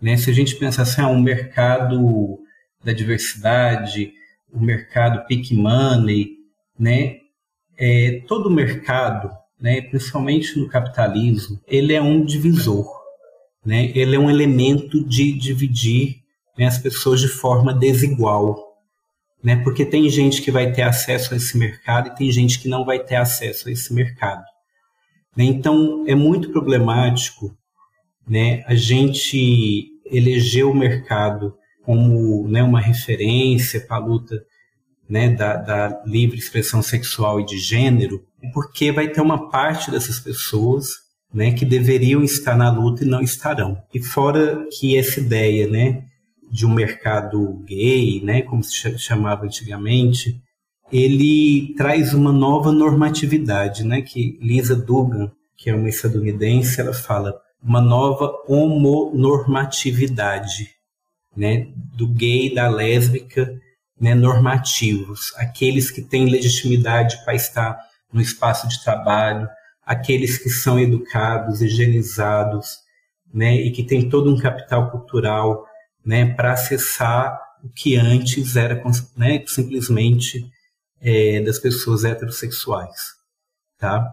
[0.00, 2.38] né, se a gente pensar assim, ah, um mercado
[2.82, 4.12] da diversidade,
[4.52, 6.38] o mercado peak money,
[6.78, 7.18] né,
[7.78, 9.30] é, todo mercado,
[9.60, 12.86] né, principalmente no capitalismo, ele é um divisor,
[13.64, 16.20] né, ele é um elemento de dividir
[16.56, 18.58] né, as pessoas de forma desigual,
[19.42, 22.68] né, porque tem gente que vai ter acesso a esse mercado e tem gente que
[22.68, 24.44] não vai ter acesso a esse mercado.
[25.36, 25.44] Né?
[25.44, 27.56] Então, é muito problemático
[28.28, 34.44] né, a gente eleger o mercado como né, uma referência para a luta
[35.08, 40.20] né, da, da, livre expressão sexual e de gênero, porque vai ter uma parte dessas
[40.20, 40.90] pessoas
[41.32, 43.82] né, que deveriam estar na luta e não estarão.
[43.92, 46.04] E fora que essa ideia né,
[46.50, 50.40] de um mercado gay, né, como se chamava antigamente,
[50.92, 57.40] ele traz uma nova normatividade, né, que Lisa Dugan, que é uma estadunidense, ela fala
[57.62, 60.70] uma nova homonormatividade,
[61.36, 63.56] né, do gay, da lésbica,
[64.00, 67.78] né, normativos, aqueles que têm legitimidade para estar
[68.12, 69.48] no espaço de trabalho,
[69.84, 72.78] aqueles que são educados, higienizados,
[73.32, 75.64] né, e que têm todo um capital cultural,
[76.04, 78.82] né, para acessar o que antes era
[79.16, 80.50] né, simplesmente
[81.00, 83.14] é, das pessoas heterossexuais,
[83.78, 84.12] tá?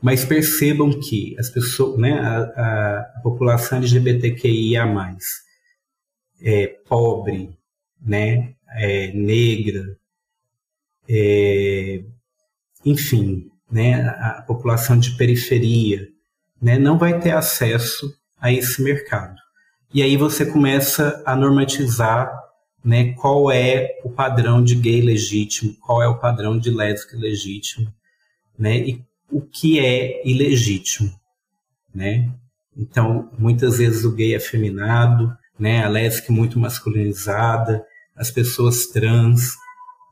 [0.00, 4.86] Mas percebam que as pessoas, né, a, a população LGBTQIA+,
[6.40, 7.50] é pobre,
[8.00, 9.98] né, é negra,
[11.08, 12.02] é,
[12.84, 16.08] enfim, né, a população de periferia,
[16.60, 19.36] né, não vai ter acesso a esse mercado.
[19.92, 22.32] E aí você começa a normatizar
[22.84, 27.92] né, qual é o padrão de gay legítimo, qual é o padrão de lésbica legítimo,
[28.58, 31.12] né, e o que é ilegítimo,
[31.94, 32.30] né?
[32.76, 35.84] Então, muitas vezes o gay é feminado, né?
[35.84, 37.84] A lésbica é muito masculinizada,
[38.16, 39.54] as pessoas trans,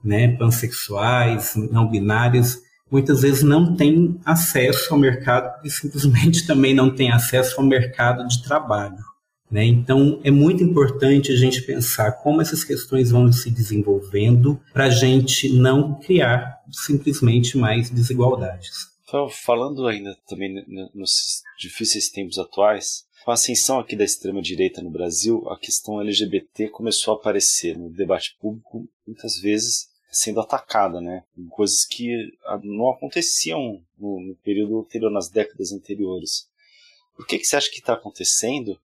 [0.04, 0.36] né?
[0.36, 2.58] Pansexuais, não binárias,
[2.90, 8.26] muitas vezes não têm acesso ao mercado e simplesmente também não têm acesso ao mercado
[8.26, 9.02] de trabalho.
[9.50, 9.64] Né?
[9.64, 14.90] Então, é muito importante a gente pensar como essas questões vão se desenvolvendo para a
[14.90, 18.88] gente não criar simplesmente mais desigualdades.
[19.04, 20.62] Então, falando ainda também
[20.94, 26.68] nos difíceis tempos atuais, com a ascensão aqui da extrema-direita no Brasil, a questão LGBT
[26.68, 31.22] começou a aparecer no debate público muitas vezes sendo atacada, né?
[31.50, 32.10] Coisas que
[32.46, 36.48] ah, não aconteciam no, período anterior, nas décadas anteriores.
[37.14, 38.78] Por que, que você acha que está acontecendo?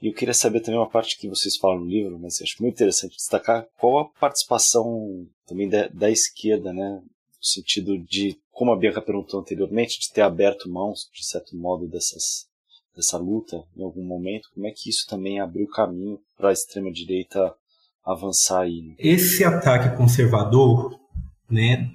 [0.00, 2.74] E eu queria saber também uma parte que vocês falam no livro, mas acho muito
[2.74, 7.02] interessante destacar qual a participação também da, da esquerda, né?
[7.02, 11.86] No sentido de, como a Bianca perguntou anteriormente, de ter aberto mãos, de certo modo,
[11.86, 12.46] dessas,
[12.96, 17.54] dessa luta em algum momento, como é que isso também abriu caminho para a extrema-direita
[18.04, 18.82] avançar aí?
[18.82, 18.94] Né?
[18.98, 20.98] Esse ataque conservador,
[21.48, 21.90] né,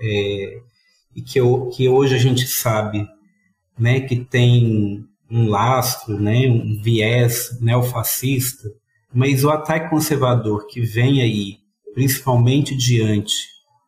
[0.00, 0.60] é,
[1.14, 1.40] e que,
[1.74, 3.08] que hoje a gente sabe
[3.78, 8.68] né, que tem um lastro, né, um viés neofascista,
[9.12, 11.56] mas o ataque conservador que vem aí,
[11.94, 13.34] principalmente diante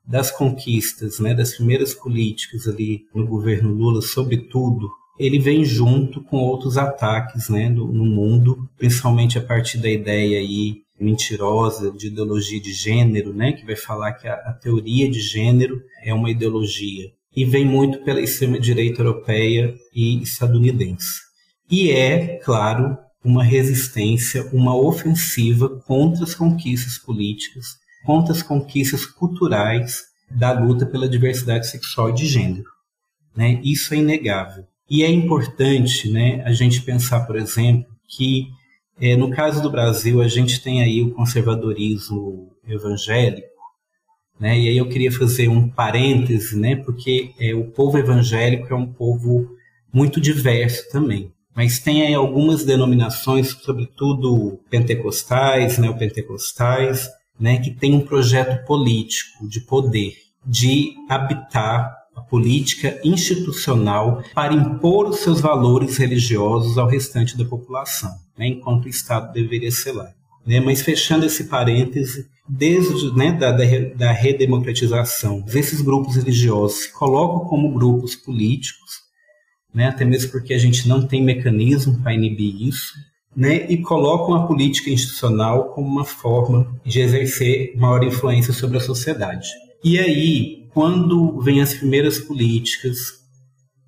[0.06, 6.38] das conquistas, né, das primeiras políticas ali no governo Lula, sobretudo, ele vem junto com
[6.38, 12.60] outros ataques né, no, no mundo, principalmente a partir da ideia aí mentirosa de ideologia
[12.60, 17.12] de gênero, né, que vai falar que a, a teoria de gênero é uma ideologia
[17.34, 21.27] e vem muito pela extrema-direita europeia e estadunidense.
[21.70, 30.04] E é, claro, uma resistência, uma ofensiva contra as conquistas políticas, contra as conquistas culturais
[30.30, 32.70] da luta pela diversidade sexual e de gênero.
[33.36, 33.60] Né?
[33.62, 34.64] Isso é inegável.
[34.88, 38.48] E é importante né, a gente pensar, por exemplo, que
[38.98, 43.46] é, no caso do Brasil a gente tem aí o conservadorismo evangélico,
[44.40, 44.58] né?
[44.58, 46.76] E aí eu queria fazer um parêntese, né?
[46.76, 49.48] Porque é, o povo evangélico é um povo
[49.92, 58.00] muito diverso também mas tem aí algumas denominações, sobretudo pentecostais, neopentecostais, né, que tem um
[58.00, 60.14] projeto político de poder,
[60.46, 68.14] de habitar a política institucional para impor os seus valores religiosos ao restante da população,
[68.38, 70.12] né, enquanto o Estado deveria ser lá.
[70.46, 73.64] Né, mas fechando esse parêntese, desde né, da, da,
[73.96, 79.07] da redemocratização, esses grupos religiosos se colocam como grupos políticos
[79.74, 82.94] né, até mesmo porque a gente não tem mecanismo para inibir isso,
[83.36, 88.80] né, e colocam a política institucional como uma forma de exercer maior influência sobre a
[88.80, 89.48] sociedade.
[89.84, 93.18] E aí, quando vem as primeiras políticas,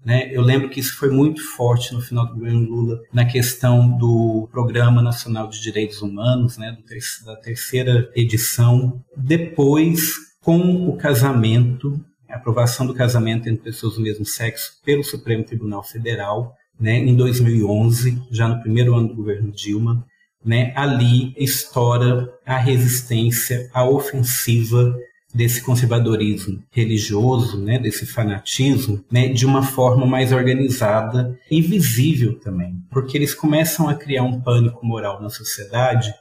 [0.04, 3.98] né, eu lembro que isso foi muito forte no final do governo Lula, na questão
[3.98, 6.76] do Programa Nacional de Direitos Humanos, né,
[7.24, 9.02] da terceira edição.
[9.16, 10.12] Depois,
[10.42, 12.00] com o casamento
[12.30, 17.14] a aprovação do casamento entre pessoas do mesmo sexo pelo Supremo Tribunal Federal, né, em
[17.14, 20.04] 2011, já no primeiro ano do governo Dilma,
[20.44, 24.96] né, ali estoura a resistência, a ofensiva
[25.32, 32.82] desse conservadorismo religioso, né, desse fanatismo, né, de uma forma mais organizada e visível também,
[32.90, 36.12] porque eles começam a criar um pânico moral na sociedade,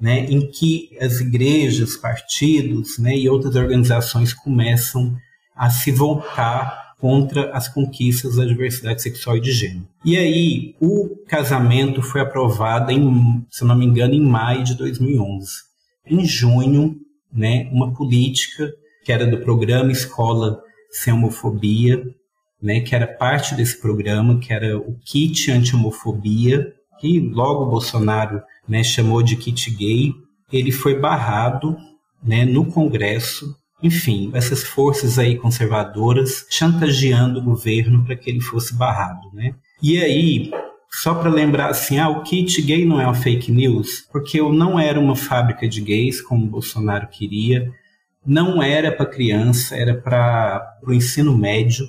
[0.00, 5.16] né, em que as igrejas, partidos, né, e outras organizações começam
[5.62, 9.86] a se voltar contra as conquistas da diversidade sexual e de gênero.
[10.04, 15.46] E aí, o casamento foi aprovado, em, se não me engano, em maio de 2011.
[16.04, 16.96] Em junho,
[17.32, 18.72] né, uma política
[19.04, 20.60] que era do programa Escola
[20.90, 22.02] Sem Homofobia,
[22.60, 28.82] né, que era parte desse programa, que era o kit anti-homofobia, que logo Bolsonaro né,
[28.82, 30.12] chamou de kit gay,
[30.52, 31.76] ele foi barrado
[32.20, 38.74] né, no Congresso enfim, essas forças aí conservadoras chantageando o governo para que ele fosse
[38.74, 39.54] barrado, né?
[39.82, 40.50] E aí,
[40.90, 44.52] só para lembrar assim, ah, o kit gay não é uma fake news, porque eu
[44.52, 47.72] não era uma fábrica de gays como o Bolsonaro queria,
[48.24, 51.86] não era para criança, era para o ensino médio,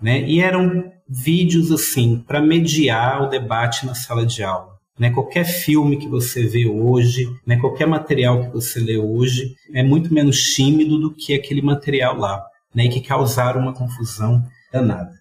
[0.00, 0.22] né?
[0.26, 4.75] E eram vídeos assim para mediar o debate na sala de aula.
[4.98, 5.10] Né?
[5.10, 7.58] Qualquer filme que você vê hoje, né?
[7.58, 12.44] qualquer material que você lê hoje, é muito menos tímido do que aquele material lá,
[12.74, 12.86] né?
[12.86, 15.14] e que causaram uma confusão danada.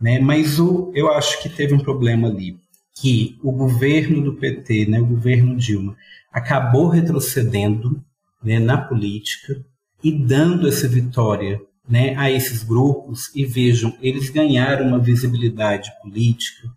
[0.00, 0.18] Né?
[0.20, 2.56] Mas o, eu acho que teve um problema ali,
[3.00, 5.00] que o governo do PT, né?
[5.00, 5.96] o governo Dilma,
[6.32, 8.02] acabou retrocedendo
[8.42, 8.58] né?
[8.58, 9.64] na política
[10.02, 16.68] e dando essa vitória né, a esses grupos e vejam, eles ganharam uma visibilidade política,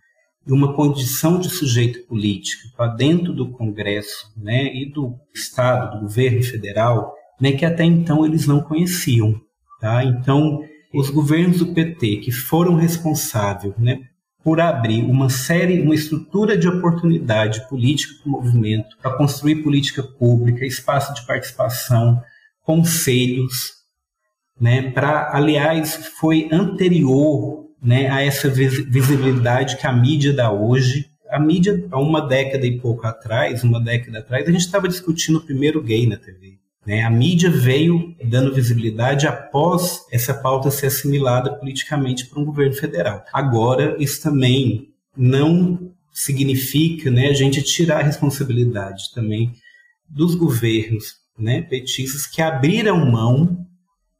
[0.45, 6.01] e uma condição de sujeito político para dentro do Congresso né, e do Estado, do
[6.01, 9.39] governo federal, né, que até então eles não conheciam.
[9.79, 10.03] Tá?
[10.03, 10.63] Então,
[10.93, 13.99] os governos do PT que foram responsáveis né,
[14.43, 20.01] por abrir uma série, uma estrutura de oportunidade política para o movimento, para construir política
[20.01, 22.21] pública, espaço de participação,
[22.63, 23.81] conselhos,
[24.59, 31.09] né, para, aliás, foi anterior né, a essa visibilidade que a mídia dá hoje.
[31.29, 35.38] A mídia, há uma década e pouco atrás, uma década atrás, a gente estava discutindo
[35.38, 36.59] o primeiro gay na TV.
[36.86, 37.03] Né?
[37.03, 43.23] A mídia veio dando visibilidade após essa pauta ser assimilada politicamente por um governo federal.
[43.32, 49.53] Agora, isso também não significa né, a gente tirar a responsabilidade também
[50.09, 53.65] dos governos né, petistas que abriram mão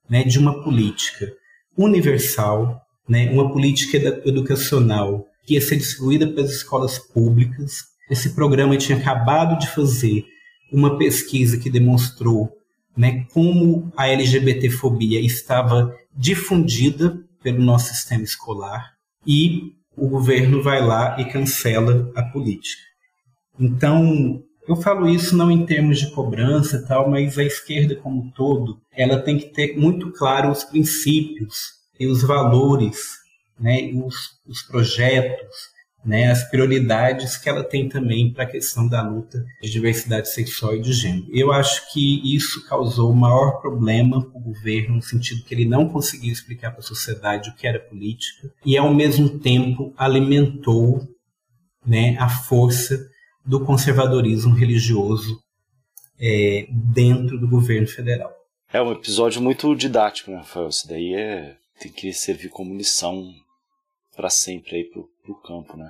[0.10, 1.32] né, de uma política
[1.78, 2.82] universal,
[3.12, 7.84] né, uma política educacional que ia ser distribuída pelas escolas públicas.
[8.10, 10.24] Esse programa tinha acabado de fazer
[10.72, 12.50] uma pesquisa que demonstrou
[12.96, 18.94] né, como a LGBTfobia estava difundida pelo nosso sistema escolar
[19.28, 22.82] e o governo vai lá e cancela a política.
[23.60, 28.30] Então, eu falo isso não em termos de cobrança tal, mas a esquerda como um
[28.30, 32.98] todo, ela tem que ter muito claro os princípios e os valores,
[33.60, 34.16] né, os,
[34.48, 35.56] os projetos,
[36.04, 40.76] né, as prioridades que ela tem também para a questão da luta de diversidade sexual
[40.76, 41.28] e de gênero.
[41.32, 45.66] Eu acho que isso causou o maior problema para o governo, no sentido que ele
[45.66, 51.08] não conseguiu explicar para a sociedade o que era política, e ao mesmo tempo alimentou
[51.86, 52.98] né, a força
[53.46, 55.40] do conservadorismo religioso
[56.20, 58.34] é, dentro do governo federal.
[58.74, 60.70] É um episódio muito didático, né, Rafael?
[60.70, 63.34] Isso daí é, tem que servir como lição
[64.16, 65.90] para sempre aí pro, pro campo, né?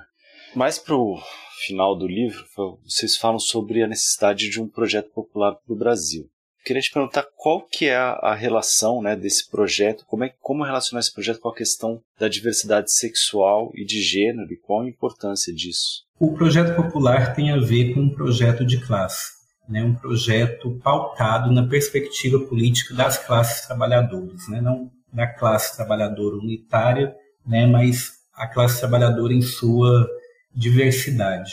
[0.54, 1.18] Mais pro
[1.66, 2.44] final do livro,
[2.84, 6.28] vocês falam sobre a necessidade de um projeto popular para o Brasil.
[6.64, 10.64] Queria te perguntar qual que é a, a, relação né, desse projeto, como, é, como
[10.64, 14.88] relacionar esse projeto com a questão da diversidade sexual e de gênero e qual a
[14.88, 16.04] importância disso?
[16.20, 19.32] O projeto popular tem a ver com um projeto de classe,
[19.68, 26.36] né, um projeto pautado na perspectiva política das classes trabalhadoras, né, não da classe trabalhadora
[26.36, 27.14] unitária,
[27.46, 30.08] né, mas a classe trabalhadora em sua
[30.54, 31.52] diversidade,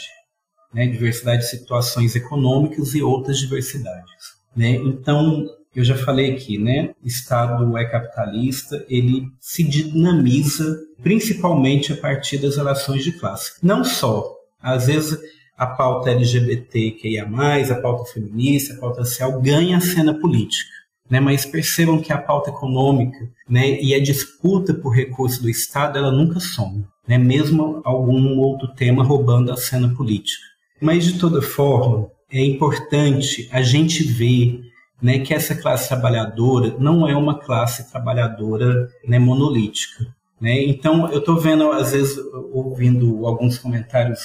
[0.72, 4.40] né, diversidade de situações econômicas e outras diversidades.
[4.56, 4.70] Né?
[4.70, 6.92] Então, eu já falei aqui, né?
[7.04, 13.52] Estado é capitalista, ele se dinamiza principalmente a partir das relações de classe.
[13.62, 15.16] Não só, às vezes
[15.56, 20.79] a pauta LGBTQIA+, a pauta feminista, a pauta social ganha a cena política
[21.10, 21.18] né?
[21.18, 26.12] Mas percebam que a pauta econômica, né, e a disputa por recursos do Estado, ela
[26.12, 27.18] nunca some, né?
[27.18, 30.44] Mesmo algum outro tema roubando a cena política.
[30.80, 34.62] Mas de toda forma, é importante a gente ver
[35.02, 40.06] né, que essa classe trabalhadora não é uma classe trabalhadora né, monolítica.
[40.40, 40.62] Né?
[40.62, 42.18] Então, eu estou vendo, às vezes,
[42.52, 44.20] ouvindo alguns comentários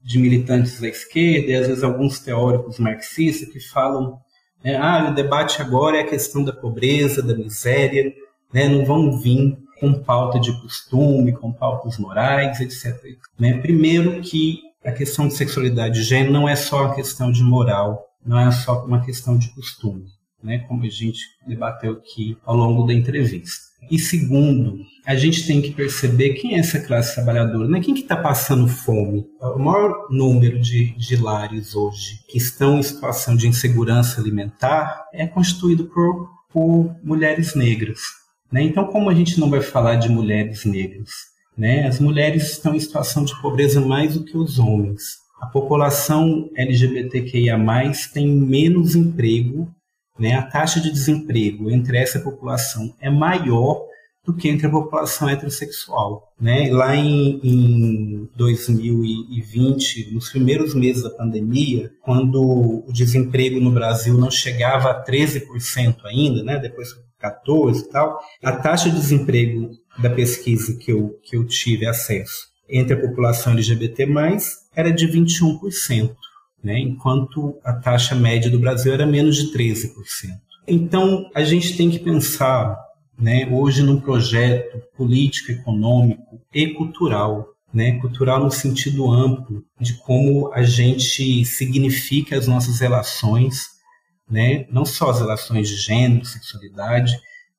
[0.00, 4.18] de militantes da esquerda e, às vezes, alguns teóricos marxistas que falam
[4.64, 4.76] né?
[4.76, 8.12] Ah, o debate agora é a questão da pobreza, da miséria,
[8.52, 8.68] né?
[8.68, 13.16] não vão vir com pauta de costume, com pautas morais, etc.
[13.38, 13.58] Né?
[13.58, 18.06] Primeiro que a questão de sexualidade de gênero não é só uma questão de moral,
[18.24, 20.06] não é só uma questão de costume,
[20.42, 20.60] né?
[20.68, 23.71] como a gente debateu aqui ao longo da entrevista.
[23.90, 27.80] E segundo, a gente tem que perceber quem é essa classe trabalhadora, né?
[27.80, 29.26] quem que está passando fome.
[29.40, 35.26] O maior número de, de lares hoje que estão em situação de insegurança alimentar é
[35.26, 38.00] constituído por, por mulheres negras.
[38.50, 38.62] Né?
[38.62, 41.10] Então, como a gente não vai falar de mulheres negras?
[41.56, 41.86] Né?
[41.86, 45.02] As mulheres estão em situação de pobreza mais do que os homens.
[45.40, 47.58] A população LGBTQIA+,
[48.14, 49.68] tem menos emprego
[50.18, 53.86] né, a taxa de desemprego entre essa população é maior
[54.24, 56.32] do que entre a população heterossexual.
[56.40, 56.70] Né?
[56.70, 64.30] Lá em, em 2020, nos primeiros meses da pandemia, quando o desemprego no Brasil não
[64.30, 66.58] chegava a 13% ainda, né?
[66.58, 66.90] depois
[67.20, 72.52] 14% e tal, a taxa de desemprego da pesquisa que eu, que eu tive acesso
[72.68, 74.06] entre a população LGBT+,
[74.74, 76.14] era de 21%
[76.62, 79.88] né, enquanto a taxa média do Brasil era menos de 13%.
[80.66, 82.78] Então, a gente tem que pensar
[83.18, 90.52] né, hoje num projeto político, econômico e cultural, né, cultural no sentido amplo de como
[90.52, 93.66] a gente significa as nossas relações,
[94.30, 97.12] né, não só as relações de gênero, sexualidade,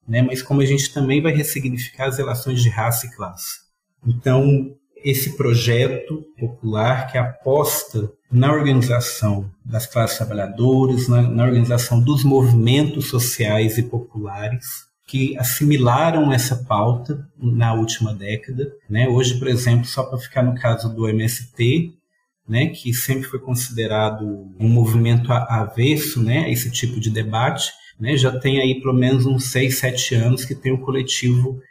[0.08, 3.64] né, mas como a gente também vai ressignificar as relações de raça e classe.
[4.06, 12.24] Então, esse projeto popular que aposta na organização das classes trabalhadoras, na, na organização dos
[12.24, 14.66] movimentos sociais e populares,
[15.06, 18.72] que assimilaram essa pauta na última década.
[18.90, 19.08] Né?
[19.08, 21.94] Hoje, por exemplo, só para ficar no caso do MST,
[22.48, 24.26] né, que sempre foi considerado
[24.60, 29.26] um movimento avesso né, a esse tipo de debate, né, já tem aí pelo menos
[29.26, 31.62] uns 6, 7 anos que tem o coletivo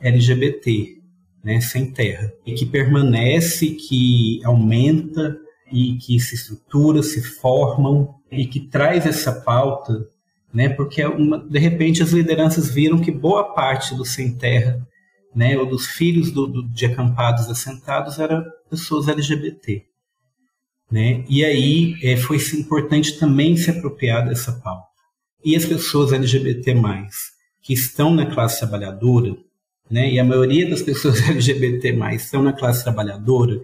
[0.00, 0.99] LGBT,
[1.42, 5.36] né, sem terra, e que permanece, que aumenta
[5.72, 10.06] e que se estrutura, se formam e que traz essa pauta,
[10.52, 14.86] né, porque é uma, de repente as lideranças viram que boa parte do sem terra,
[15.34, 19.84] né, ou dos filhos do, do, de acampados assentados eram pessoas LGBT.
[20.90, 21.24] Né?
[21.28, 24.88] E aí é, foi importante também se apropriar dessa pauta.
[25.44, 26.74] E as pessoas LGBT+,
[27.62, 29.36] que estão na classe trabalhadora,
[29.90, 33.60] né, e a maioria das pessoas LGBT+, estão na classe trabalhadora,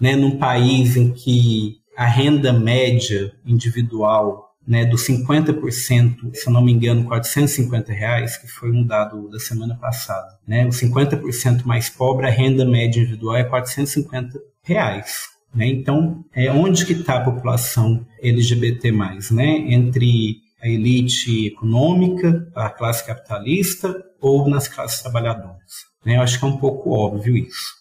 [0.00, 6.62] né, num país em que a renda média individual né, dos 50%, se eu não
[6.62, 10.38] me engano, 450 reais, que foi um dado da semana passada.
[10.46, 15.30] Né, os 50% mais pobre, a renda média individual é 450 reais.
[15.54, 15.66] Né?
[15.66, 18.92] Então, é onde que está a população LGBT+,
[19.32, 19.72] né?
[19.72, 25.72] entre a elite econômica, a classe capitalista ou nas classes trabalhadoras.
[26.04, 26.16] Né?
[26.16, 27.80] Eu acho que é um pouco óbvio isso.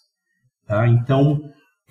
[0.66, 0.88] Tá?
[0.88, 1.42] Então,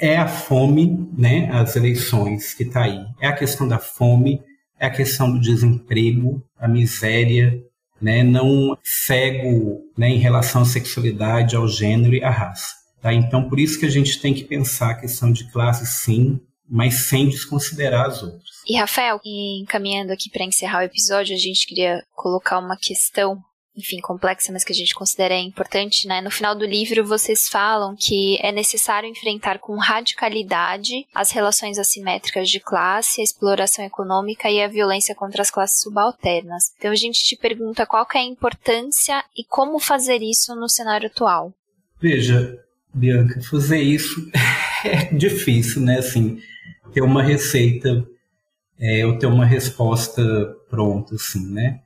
[0.00, 3.04] é a fome, né, as eleições que está aí.
[3.20, 4.40] É a questão da fome,
[4.78, 7.60] é a questão do desemprego, a miséria,
[8.00, 12.68] né, não cego né, em relação à sexualidade, ao gênero e à raça.
[13.02, 13.12] Tá?
[13.12, 16.94] Então, por isso que a gente tem que pensar a questão de classe, sim, mas
[17.06, 18.47] sem desconsiderar as outras.
[18.68, 23.42] E Rafael, encaminhando aqui para encerrar o episódio, a gente queria colocar uma questão,
[23.74, 26.20] enfim, complexa, mas que a gente considera importante, né?
[26.20, 32.50] No final do livro, vocês falam que é necessário enfrentar com radicalidade as relações assimétricas
[32.50, 36.64] de classe, a exploração econômica e a violência contra as classes subalternas.
[36.76, 41.06] Então a gente te pergunta qual é a importância e como fazer isso no cenário
[41.06, 41.54] atual.
[41.98, 42.62] Veja,
[42.92, 44.30] Bianca, fazer isso
[44.84, 46.00] é difícil, né?
[46.00, 46.38] Assim,
[46.92, 48.06] ter uma receita
[48.80, 50.22] é, ou ter uma resposta
[50.70, 51.80] pronta, assim, né?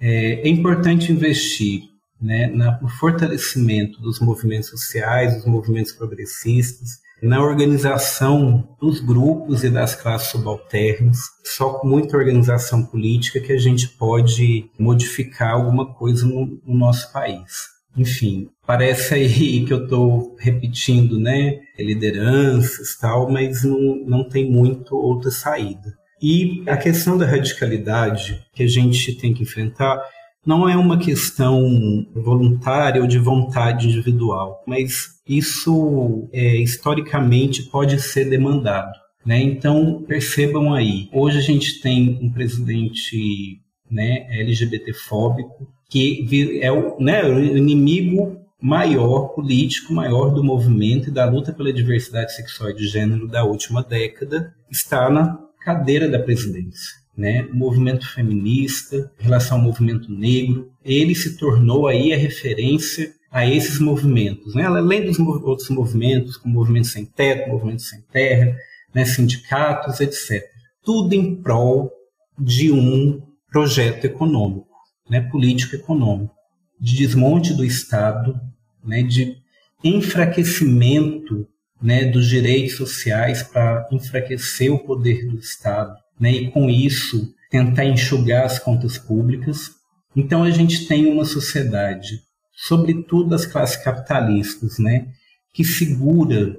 [0.00, 1.82] É, é importante investir
[2.20, 9.94] né, no fortalecimento dos movimentos sociais, dos movimentos progressistas, na organização dos grupos e das
[9.94, 11.18] classes subalternas.
[11.44, 17.12] Só com muita organização política que a gente pode modificar alguma coisa no, no nosso
[17.12, 17.68] país.
[17.96, 21.58] Enfim, parece aí que eu estou repetindo, né?
[21.78, 25.99] Lideranças tal, mas não, não tem muito outra saída.
[26.22, 30.00] E a questão da radicalidade que a gente tem que enfrentar
[30.44, 38.28] não é uma questão voluntária ou de vontade individual, mas isso é, historicamente pode ser
[38.28, 38.92] demandado.
[39.24, 39.40] Né?
[39.42, 43.60] Então percebam aí, hoje a gente tem um presidente
[43.90, 51.24] né, LGBTfóbico que é o, né, o inimigo maior, político maior do movimento e da
[51.24, 57.00] luta pela diversidade sexual e de gênero da última década, está na cadeira da presidência.
[57.16, 57.42] Né?
[57.52, 63.46] O movimento feminista, em relação ao movimento negro, ele se tornou aí a referência a
[63.46, 64.64] esses movimentos, né?
[64.64, 68.56] além dos outros movimentos, como movimento sem teto, movimento sem terra,
[68.94, 69.04] né?
[69.04, 70.42] sindicatos, etc.
[70.82, 71.92] Tudo em prol
[72.38, 73.20] de um
[73.50, 74.66] projeto econômico,
[75.08, 75.20] né?
[75.20, 76.34] político econômico,
[76.80, 78.40] de desmonte do Estado,
[78.84, 79.02] né?
[79.02, 79.36] de
[79.84, 81.46] enfraquecimento
[81.82, 87.84] né, dos direitos sociais para enfraquecer o poder do Estado, né, e com isso tentar
[87.84, 89.70] enxugar as contas públicas.
[90.14, 92.20] Então a gente tem uma sociedade,
[92.52, 95.06] sobretudo as classes capitalistas, né,
[95.52, 96.56] que segura,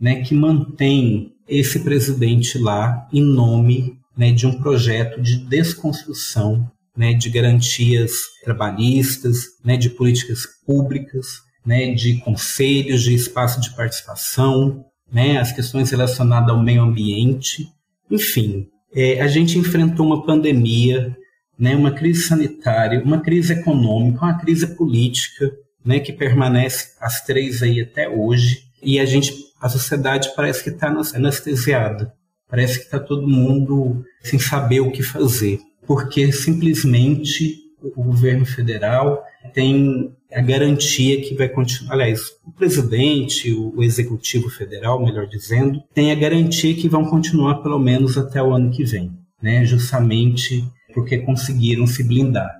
[0.00, 7.14] né, que mantém esse presidente lá em nome né, de um projeto de desconstrução né,
[7.14, 8.12] de garantias
[8.44, 11.26] trabalhistas, né, de políticas públicas,
[11.64, 17.68] né, de conselhos, de espaço de participação, né, as questões relacionadas ao meio ambiente,
[18.10, 21.16] enfim, é, a gente enfrentou uma pandemia,
[21.58, 25.50] né, uma crise sanitária, uma crise econômica, uma crise política,
[25.84, 30.70] né, que permanece as três aí até hoje, e a gente, a sociedade parece que
[30.70, 32.12] está anestesiada,
[32.48, 39.22] parece que está todo mundo sem saber o que fazer, porque simplesmente o governo federal
[39.52, 41.94] tem a garantia que vai continuar.
[41.94, 47.78] Aliás, o presidente, o executivo federal, melhor dizendo, tem a garantia que vão continuar pelo
[47.78, 49.64] menos até o ano que vem, né?
[49.64, 50.64] justamente
[50.94, 52.50] porque conseguiram se blindar.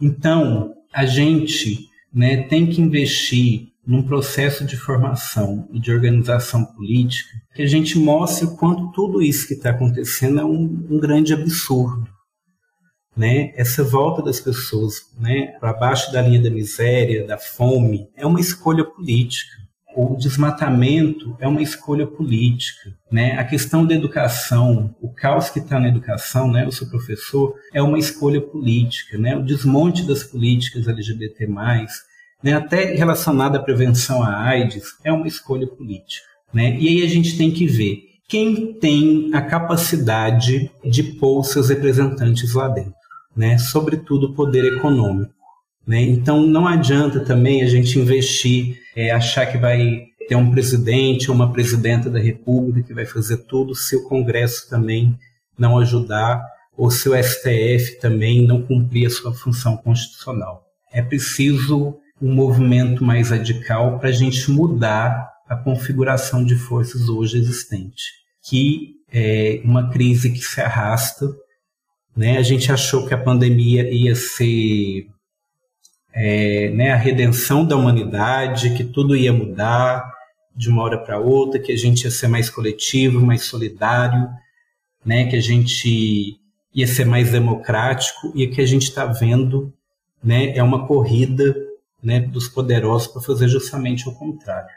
[0.00, 7.30] Então, a gente né, tem que investir num processo de formação e de organização política
[7.54, 11.34] que a gente mostre o quanto tudo isso que está acontecendo é um, um grande
[11.34, 12.13] absurdo
[13.16, 18.26] né, essa volta das pessoas né, para baixo da linha da miséria, da fome, é
[18.26, 19.52] uma escolha política.
[19.96, 22.92] O desmatamento é uma escolha política.
[23.10, 23.38] Né?
[23.38, 27.80] A questão da educação, o caos que está na educação, né, eu sou professor, é
[27.80, 29.16] uma escolha política.
[29.16, 29.36] Né?
[29.36, 31.46] O desmonte das políticas LGBT,
[32.42, 36.26] né, até relacionada à prevenção à AIDS, é uma escolha política.
[36.52, 36.76] Né?
[36.76, 42.52] E aí a gente tem que ver quem tem a capacidade de pôr seus representantes
[42.54, 43.03] lá dentro
[43.36, 43.58] né?
[43.58, 45.32] sobretudo o poder econômico.
[45.86, 46.02] Né?
[46.02, 51.36] Então não adianta também a gente investir, é, achar que vai ter um presidente ou
[51.36, 55.18] uma presidenta da República que vai fazer tudo se o Congresso também
[55.58, 56.42] não ajudar
[56.76, 60.64] ou se o STF também não cumprir a sua função constitucional.
[60.92, 67.38] É preciso um movimento mais radical para a gente mudar a configuração de forças hoje
[67.38, 68.02] existente,
[68.48, 71.26] que é uma crise que se arrasta
[72.16, 72.38] né?
[72.38, 75.08] A gente achou que a pandemia ia ser
[76.14, 80.14] é, né, a redenção da humanidade, que tudo ia mudar
[80.54, 84.28] de uma hora para outra, que a gente ia ser mais coletivo, mais solidário,
[85.04, 86.38] né, que a gente
[86.72, 89.72] ia ser mais democrático e o que a gente está vendo
[90.22, 91.54] né, é uma corrida
[92.02, 94.70] né, dos poderosos para fazer justamente o contrário.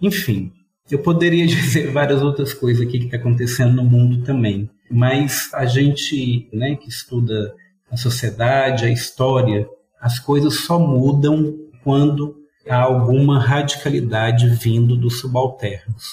[0.00, 0.52] Enfim,
[0.90, 5.64] eu poderia dizer várias outras coisas aqui que está acontecendo no mundo também, mas a
[5.66, 7.54] gente né, que estuda
[7.90, 9.68] a sociedade, a história,
[10.00, 12.36] as coisas só mudam quando
[12.68, 16.04] há alguma radicalidade vindo dos subalternos.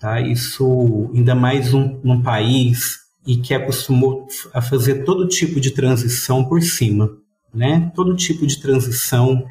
[0.00, 0.20] Tá?
[0.20, 6.44] Isso, ainda mais um, num país e que acostumou a fazer todo tipo de transição
[6.44, 7.10] por cima,
[7.54, 7.90] né?
[7.94, 9.46] Todo tipo de transição,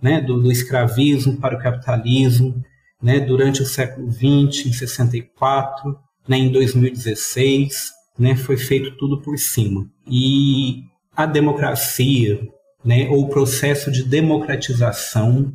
[0.00, 0.18] né?
[0.18, 2.64] Do, do escravismo para o capitalismo,
[3.02, 5.96] né, durante o século XX, em 64,
[6.26, 9.88] né, em 2016, né, foi feito tudo por cima.
[10.06, 10.84] E
[11.14, 12.40] a democracia,
[12.84, 15.52] né, ou o processo de democratização,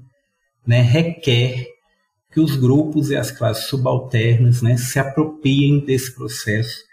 [0.65, 1.67] né, requer
[2.31, 6.83] que os grupos e as classes subalternas né, se apropriem desse processo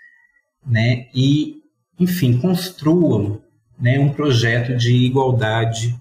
[0.67, 1.63] né, e,
[1.99, 3.41] enfim, construam
[3.79, 5.95] né, um projeto de igualdade,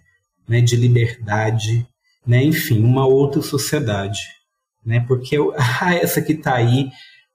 [0.48, 1.88] né, de liberdade,
[2.26, 4.20] né, enfim, uma outra sociedade
[4.86, 5.04] né?
[5.08, 6.90] Porque eu, ah, essa que está aí,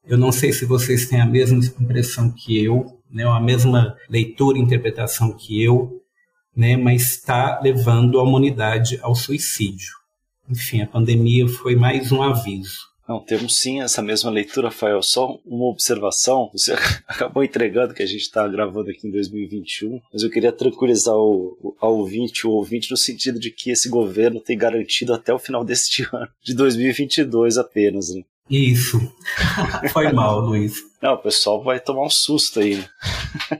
[0.07, 3.25] eu não sei se vocês têm a mesma impressão que eu, né?
[3.25, 6.03] A mesma leitura e interpretação que eu,
[6.55, 6.77] né?
[6.77, 9.93] Mas está levando a humanidade ao suicídio.
[10.49, 12.95] Enfim, a pandemia foi mais um aviso.
[13.09, 15.03] Não, temos sim essa mesma leitura, Rafael.
[15.03, 16.51] Só uma observação.
[16.53, 16.73] Você
[17.07, 21.57] acabou entregando que a gente está gravando aqui em 2021, mas eu queria tranquilizar o,
[21.61, 25.39] o, o ouvinte, o ouvinte no sentido de que esse governo tem garantido até o
[25.39, 28.15] final deste ano, de 2022 apenas.
[28.15, 28.23] Né?
[28.51, 29.01] Isso.
[29.93, 30.75] Foi mal, Luiz.
[31.03, 32.77] Não, o pessoal vai tomar um susto aí.
[32.77, 32.89] Né?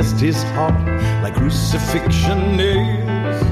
[0.00, 0.80] Pierced his heart
[1.22, 3.42] like crucifixion nails.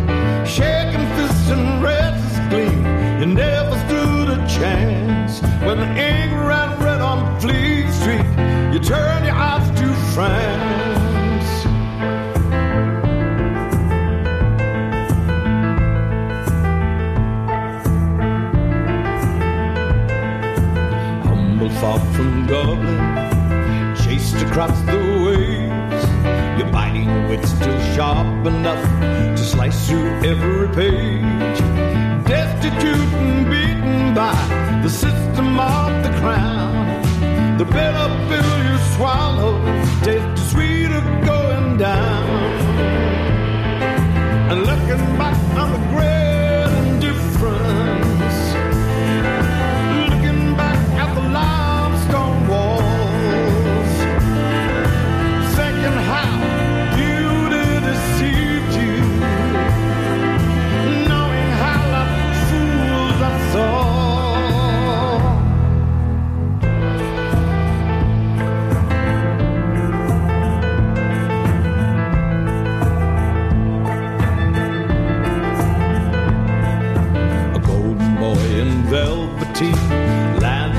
[0.48, 2.14] Shaking fists and red
[2.48, 2.86] gleam,
[3.20, 5.42] you never stood a chance.
[5.66, 8.24] When the ink ran red on Fleet Street,
[8.72, 11.48] you turned your eyes to France.
[21.26, 25.07] Humble far from Dublin, chased across the
[27.08, 28.82] Oh, biting wit still sharp enough
[29.36, 31.58] to slice through every page.
[32.26, 34.34] Destitute and beaten by
[34.82, 37.02] the system of the crown.
[37.58, 39.54] The bitter pill you swallow
[40.02, 42.28] tastes sweeter going down.
[44.50, 46.07] And looking back on the great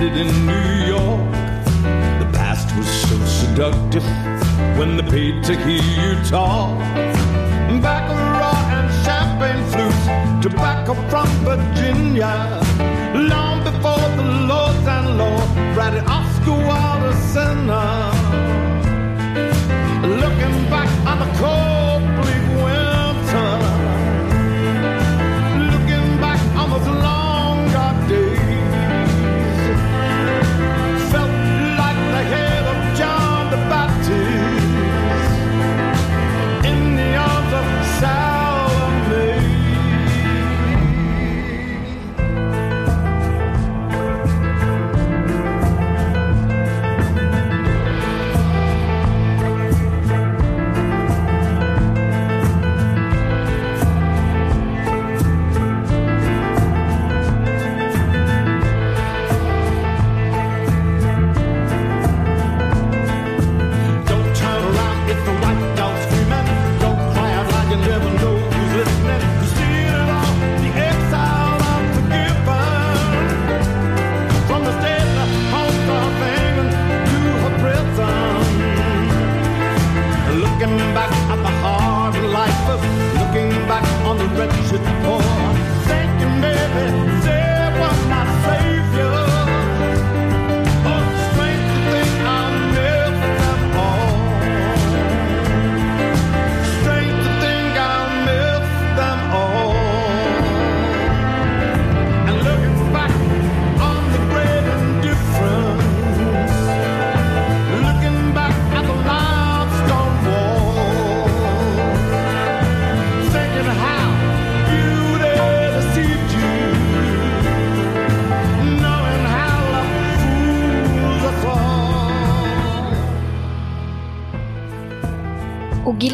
[0.10, 1.31] landed in New York.
[2.19, 4.03] The past was so seductive
[4.77, 6.77] when they paid to hear you talk.
[7.81, 12.61] Baccarat and champagne flutes, tobacco from Virginia.
[13.15, 18.19] Long before the Lord's and Lord, writing Oscar Wilde a sinner.